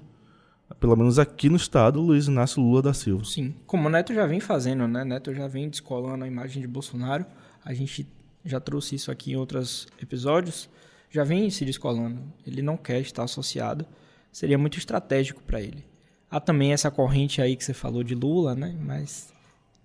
pelo 0.79 0.95
menos 0.95 1.19
aqui 1.19 1.49
no 1.49 1.55
estado, 1.55 2.01
Luiz 2.01 2.27
Inácio 2.27 2.61
Lula 2.61 2.81
da 2.81 2.93
Silva. 2.93 3.25
Sim, 3.25 3.53
como 3.67 3.87
o 3.87 3.91
Neto 3.91 4.13
já 4.13 4.25
vem 4.25 4.39
fazendo, 4.39 4.87
né? 4.87 5.03
Neto 5.03 5.33
já 5.33 5.47
vem 5.47 5.69
descolando 5.69 6.23
a 6.23 6.27
imagem 6.27 6.61
de 6.61 6.67
Bolsonaro. 6.67 7.25
A 7.63 7.73
gente 7.73 8.07
já 8.43 8.59
trouxe 8.59 8.95
isso 8.95 9.11
aqui 9.11 9.33
em 9.33 9.35
outros 9.35 9.87
episódios. 10.01 10.69
Já 11.09 11.23
vem 11.23 11.49
se 11.49 11.65
descolando. 11.65 12.21
Ele 12.47 12.61
não 12.61 12.77
quer 12.77 12.99
estar 13.01 13.23
associado. 13.23 13.85
Seria 14.31 14.57
muito 14.57 14.77
estratégico 14.77 15.43
para 15.43 15.61
ele. 15.61 15.85
Há 16.29 16.39
também 16.39 16.71
essa 16.71 16.89
corrente 16.89 17.41
aí 17.41 17.55
que 17.55 17.63
você 17.63 17.73
falou 17.73 18.01
de 18.01 18.15
Lula, 18.15 18.55
né? 18.55 18.75
Mas 18.81 19.33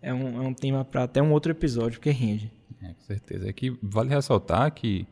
é 0.00 0.14
um, 0.14 0.42
é 0.42 0.46
um 0.46 0.54
tema 0.54 0.84
para 0.84 1.02
até 1.02 1.20
um 1.20 1.32
outro 1.32 1.50
episódio, 1.50 1.98
porque 1.98 2.10
rende. 2.10 2.52
É, 2.80 2.88
com 2.88 3.02
certeza. 3.02 3.48
É 3.48 3.52
que 3.52 3.76
vale 3.82 4.10
ressaltar 4.10 4.72
que 4.72 5.06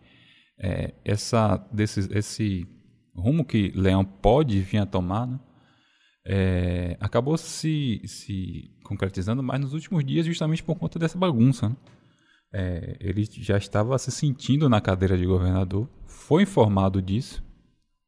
é, 0.59 0.95
essa, 1.05 1.57
desse, 1.73 2.09
esse 2.17 2.67
rumo 3.15 3.45
que 3.45 3.73
Leão 3.75 4.05
pode 4.05 4.61
vir 4.61 4.79
a 4.79 4.87
tomar, 4.87 5.27
né, 5.27 5.39
é, 6.27 6.97
acabou 7.01 7.37
se, 7.37 8.01
se 8.07 8.71
concretizando 8.83 9.43
mais 9.43 9.61
nos 9.61 9.75
últimos 9.75 10.05
dias 10.05 10.25
justamente 10.25 10.63
por 10.63 10.77
conta 10.77 10.99
dessa 10.99 11.19
bagunça. 11.19 11.69
Né? 11.69 11.77
É, 12.53 12.97
ele 13.01 13.25
já 13.31 13.59
estava 13.59 13.99
se 13.99 14.11
sentindo 14.11 14.69
na 14.69 14.81
cadeira 14.81 15.19
de 15.19 15.27
governador, 15.27 15.89
foi 16.07 16.45
informado 16.45 17.03
disso, 17.03 17.45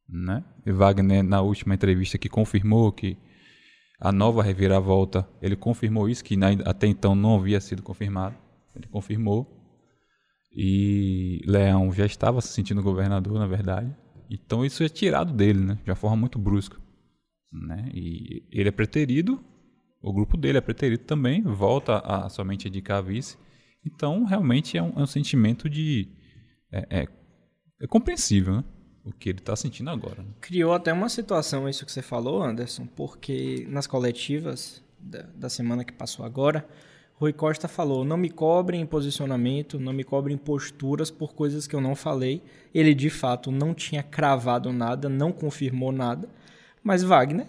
né? 0.09 0.45
E 0.65 0.71
Wagner, 0.71 1.23
na 1.25 1.41
última 1.41 1.75
entrevista, 1.75 2.17
que 2.17 2.29
confirmou 2.29 2.93
que 2.93 3.19
a 4.01 4.13
nova 4.13 4.43
reviravolta, 4.43 5.29
ele 5.43 5.57
confirmou 5.57 6.09
isso, 6.09 6.23
que 6.23 6.39
até 6.65 6.87
então 6.87 7.15
não 7.15 7.37
havia 7.37 7.61
sido 7.61 7.83
confirmado. 7.83 8.37
Ele 8.75 8.87
confirmou. 8.87 9.56
E 10.57 11.43
Leão 11.47 11.93
já 11.93 12.07
estava 12.07 12.41
se 12.41 12.49
sentindo 12.49 12.83
governador, 12.83 13.39
na 13.39 13.47
verdade. 13.47 13.95
Então 14.31 14.65
isso 14.65 14.83
é 14.83 14.89
tirado 14.89 15.33
dele, 15.35 15.61
né? 15.61 15.79
De 15.85 15.91
uma 15.91 15.97
forma 15.97 16.17
muito 16.17 16.39
brusca. 16.39 16.79
Né? 17.53 17.91
E 17.95 18.43
ele 18.51 18.69
é 18.69 18.73
preterido, 18.73 19.45
o 20.03 20.13
grupo 20.13 20.37
dele 20.37 20.59
é 20.59 20.61
preterido 20.61 21.05
também, 21.05 21.43
volta 21.43 21.99
a 21.99 22.29
somente 22.29 22.69
indicar 22.69 23.03
vice. 23.03 23.37
Então, 23.85 24.25
realmente 24.25 24.77
é 24.79 24.83
um, 24.83 24.93
é 24.97 25.03
um 25.03 25.07
sentimento 25.07 25.69
de. 25.69 26.09
É, 26.71 27.01
é, 27.01 27.09
é, 27.81 27.87
compreensível, 27.87 28.57
né? 28.57 28.65
O 29.05 29.13
que 29.13 29.29
ele 29.29 29.39
está 29.39 29.55
sentindo 29.55 29.91
agora. 29.91 30.23
Né? 30.23 30.29
Criou 30.41 30.73
até 30.73 30.93
uma 30.93 31.09
situação, 31.09 31.69
isso 31.69 31.87
que 31.87 31.93
você 31.93 32.03
falou, 32.03 32.43
Anderson, 32.43 32.87
porque 32.87 33.67
nas 33.69 33.87
coletivas 33.87 34.83
da, 34.99 35.23
da 35.23 35.49
semana 35.49 35.85
que 35.85 35.93
passou 35.93 36.25
agora, 36.25 36.69
Rui 37.19 37.33
Costa 37.33 37.67
falou: 37.67 38.05
não 38.05 38.17
me 38.17 38.31
cobrem 38.31 38.81
em 38.81 38.87
posicionamento, 38.87 39.81
não 39.81 39.93
me 39.93 40.05
cobrem 40.05 40.37
posturas 40.37 41.11
por 41.11 41.35
coisas 41.35 41.67
que 41.67 41.75
eu 41.75 41.81
não 41.81 41.97
falei. 41.97 42.43
Ele 42.75 42.95
de 42.95 43.11
fato 43.11 43.51
não 43.51 43.75
tinha 43.75 44.03
cravado 44.03 44.73
nada, 44.73 45.09
não 45.09 45.33
confirmou 45.33 45.91
nada, 45.91 46.29
mas 46.83 47.03
Wagner 47.03 47.47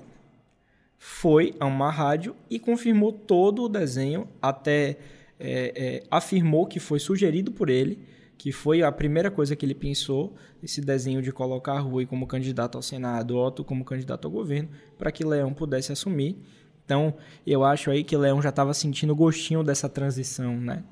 foi 0.97 1.53
a 1.59 1.65
uma 1.65 1.91
rádio 1.91 2.35
e 2.49 2.57
confirmou 2.57 3.11
todo 3.11 3.63
o 3.63 3.69
desenho, 3.69 4.27
até 4.41 4.97
é, 5.39 5.73
é, 5.75 6.03
afirmou 6.09 6.65
que 6.65 6.79
foi 6.79 6.99
sugerido 6.99 7.51
por 7.51 7.69
ele, 7.69 7.99
que 8.37 8.51
foi 8.51 8.81
a 8.81 8.91
primeira 8.91 9.29
coisa 9.29 9.55
que 9.55 9.65
ele 9.65 9.75
pensou, 9.75 10.33
esse 10.63 10.81
desenho 10.81 11.21
de 11.21 11.31
colocar 11.31 11.79
Rui 11.79 12.05
como 12.05 12.25
candidato 12.25 12.77
ao 12.77 12.81
Senado, 12.81 13.37
Otto 13.37 13.63
como 13.63 13.85
candidato 13.85 14.25
ao 14.25 14.31
governo, 14.31 14.69
para 14.97 15.11
que 15.11 15.23
Leão 15.23 15.53
pudesse 15.53 15.91
assumir. 15.91 16.37
Então, 16.87 17.13
eu 17.45 17.65
acho 17.65 17.91
aí 17.91 18.01
que 18.01 18.15
Leão 18.15 18.41
já 18.41 18.47
estava 18.47 18.73
sentindo 18.73 19.11
o 19.11 19.15
gostinho 19.15 19.61
dessa 19.61 19.89
transição, 19.89 20.55
né? 20.55 20.85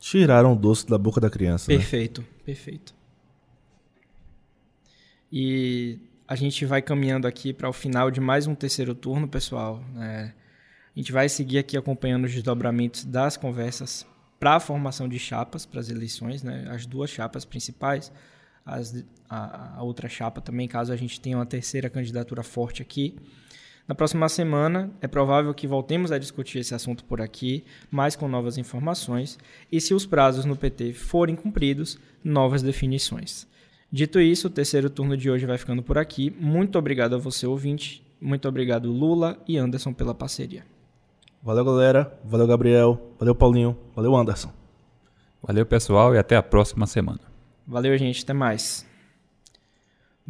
Tiraram 0.00 0.54
o 0.54 0.56
doce 0.56 0.84
da 0.88 0.98
boca 0.98 1.20
da 1.20 1.30
criança. 1.30 1.70
Né? 1.70 1.78
Perfeito, 1.78 2.22
né? 2.22 2.26
perfeito. 2.44 2.92
E 5.30 6.00
a 6.26 6.34
gente 6.34 6.66
vai 6.66 6.82
caminhando 6.82 7.28
aqui 7.28 7.52
para 7.52 7.68
o 7.68 7.72
final 7.72 8.10
de 8.10 8.20
mais 8.20 8.48
um 8.48 8.56
terceiro 8.56 8.92
turno, 8.92 9.28
pessoal. 9.28 9.80
É, 10.00 10.32
a 10.96 10.98
gente 10.98 11.12
vai 11.12 11.28
seguir 11.28 11.58
aqui 11.58 11.78
acompanhando 11.78 12.24
os 12.24 12.32
desdobramentos 12.32 13.04
das 13.04 13.36
conversas 13.36 14.04
para 14.40 14.56
a 14.56 14.60
formação 14.60 15.08
de 15.08 15.20
chapas 15.20 15.64
para 15.64 15.78
as 15.78 15.90
eleições, 15.90 16.42
né? 16.42 16.66
As 16.70 16.86
duas 16.86 17.08
chapas 17.08 17.44
principais, 17.44 18.10
as, 18.66 19.04
a, 19.28 19.76
a 19.78 19.82
outra 19.84 20.08
chapa 20.08 20.40
também, 20.40 20.66
caso 20.66 20.92
a 20.92 20.96
gente 20.96 21.20
tenha 21.20 21.38
uma 21.38 21.46
terceira 21.46 21.88
candidatura 21.88 22.42
forte 22.42 22.82
aqui. 22.82 23.14
Na 23.90 23.94
próxima 23.96 24.28
semana, 24.28 24.88
é 25.00 25.08
provável 25.08 25.52
que 25.52 25.66
voltemos 25.66 26.12
a 26.12 26.18
discutir 26.18 26.60
esse 26.60 26.72
assunto 26.72 27.04
por 27.04 27.20
aqui, 27.20 27.64
mais 27.90 28.14
com 28.14 28.28
novas 28.28 28.56
informações, 28.56 29.36
e 29.70 29.80
se 29.80 29.92
os 29.92 30.06
prazos 30.06 30.44
no 30.44 30.54
PT 30.54 30.92
forem 30.92 31.34
cumpridos, 31.34 31.98
novas 32.22 32.62
definições. 32.62 33.48
Dito 33.90 34.20
isso, 34.20 34.46
o 34.46 34.50
terceiro 34.50 34.88
turno 34.88 35.16
de 35.16 35.28
hoje 35.28 35.44
vai 35.44 35.58
ficando 35.58 35.82
por 35.82 35.98
aqui. 35.98 36.32
Muito 36.38 36.78
obrigado 36.78 37.16
a 37.16 37.18
você, 37.18 37.48
ouvinte. 37.48 38.00
Muito 38.20 38.46
obrigado, 38.46 38.88
Lula 38.88 39.36
e 39.48 39.58
Anderson, 39.58 39.92
pela 39.92 40.14
parceria. 40.14 40.64
Valeu, 41.42 41.64
galera. 41.64 42.16
Valeu, 42.24 42.46
Gabriel. 42.46 43.14
Valeu, 43.18 43.34
Paulinho. 43.34 43.76
Valeu, 43.96 44.14
Anderson. 44.14 44.52
Valeu, 45.42 45.66
pessoal, 45.66 46.14
e 46.14 46.18
até 46.18 46.36
a 46.36 46.44
próxima 46.44 46.86
semana. 46.86 47.22
Valeu, 47.66 47.98
gente. 47.98 48.22
Até 48.22 48.34
mais. 48.34 48.88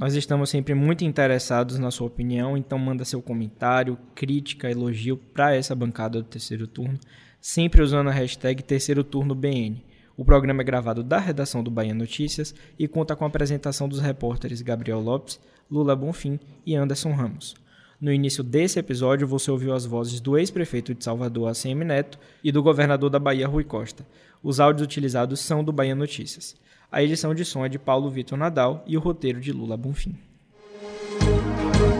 Nós 0.00 0.14
estamos 0.14 0.48
sempre 0.48 0.72
muito 0.72 1.04
interessados 1.04 1.78
na 1.78 1.90
sua 1.90 2.06
opinião, 2.06 2.56
então 2.56 2.78
manda 2.78 3.04
seu 3.04 3.20
comentário, 3.20 3.98
crítica, 4.14 4.70
elogio 4.70 5.18
para 5.18 5.54
essa 5.54 5.74
bancada 5.74 6.22
do 6.22 6.24
terceiro 6.26 6.66
turno, 6.66 6.98
sempre 7.38 7.82
usando 7.82 8.08
a 8.08 8.10
hashtag 8.10 8.62
terceiro 8.62 9.04
turno 9.04 9.34
BN. 9.34 9.84
O 10.16 10.24
programa 10.24 10.62
é 10.62 10.64
gravado 10.64 11.02
da 11.02 11.18
redação 11.18 11.62
do 11.62 11.70
Bahia 11.70 11.92
Notícias 11.92 12.54
e 12.78 12.88
conta 12.88 13.14
com 13.14 13.24
a 13.24 13.26
apresentação 13.26 13.86
dos 13.86 14.00
repórteres 14.00 14.62
Gabriel 14.62 15.00
Lopes, 15.00 15.38
Lula 15.70 15.94
Bonfim 15.94 16.40
e 16.64 16.74
Anderson 16.74 17.12
Ramos. 17.12 17.54
No 18.00 18.10
início 18.10 18.42
desse 18.42 18.78
episódio, 18.78 19.28
você 19.28 19.50
ouviu 19.50 19.74
as 19.74 19.84
vozes 19.84 20.18
do 20.18 20.38
ex-prefeito 20.38 20.94
de 20.94 21.04
Salvador, 21.04 21.50
ACM 21.50 21.84
Neto, 21.84 22.18
e 22.42 22.50
do 22.50 22.62
governador 22.62 23.10
da 23.10 23.18
Bahia, 23.18 23.46
Rui 23.46 23.64
Costa. 23.64 24.06
Os 24.42 24.60
áudios 24.60 24.86
utilizados 24.86 25.40
são 25.40 25.62
do 25.62 25.74
Bahia 25.74 25.94
Notícias. 25.94 26.56
A 26.92 27.02
edição 27.04 27.32
de 27.32 27.44
som 27.44 27.64
é 27.64 27.68
de 27.68 27.78
Paulo 27.78 28.10
Vitor 28.10 28.36
Nadal 28.36 28.82
e 28.84 28.96
o 28.96 29.00
roteiro 29.00 29.40
de 29.40 29.52
Lula 29.52 29.76
Bonfim. 29.76 30.16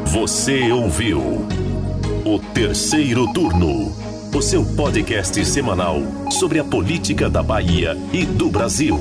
Você 0.07 0.73
ouviu 0.73 1.21
o 2.25 2.39
terceiro 2.53 3.33
turno, 3.33 3.93
o 4.37 4.43
seu 4.43 4.65
podcast 4.75 5.45
semanal 5.45 5.99
sobre 6.33 6.59
a 6.59 6.65
política 6.65 7.31
da 7.31 7.41
Bahia 7.41 7.97
e 8.13 8.27
do 8.27 8.51
Brasil. 8.51 8.99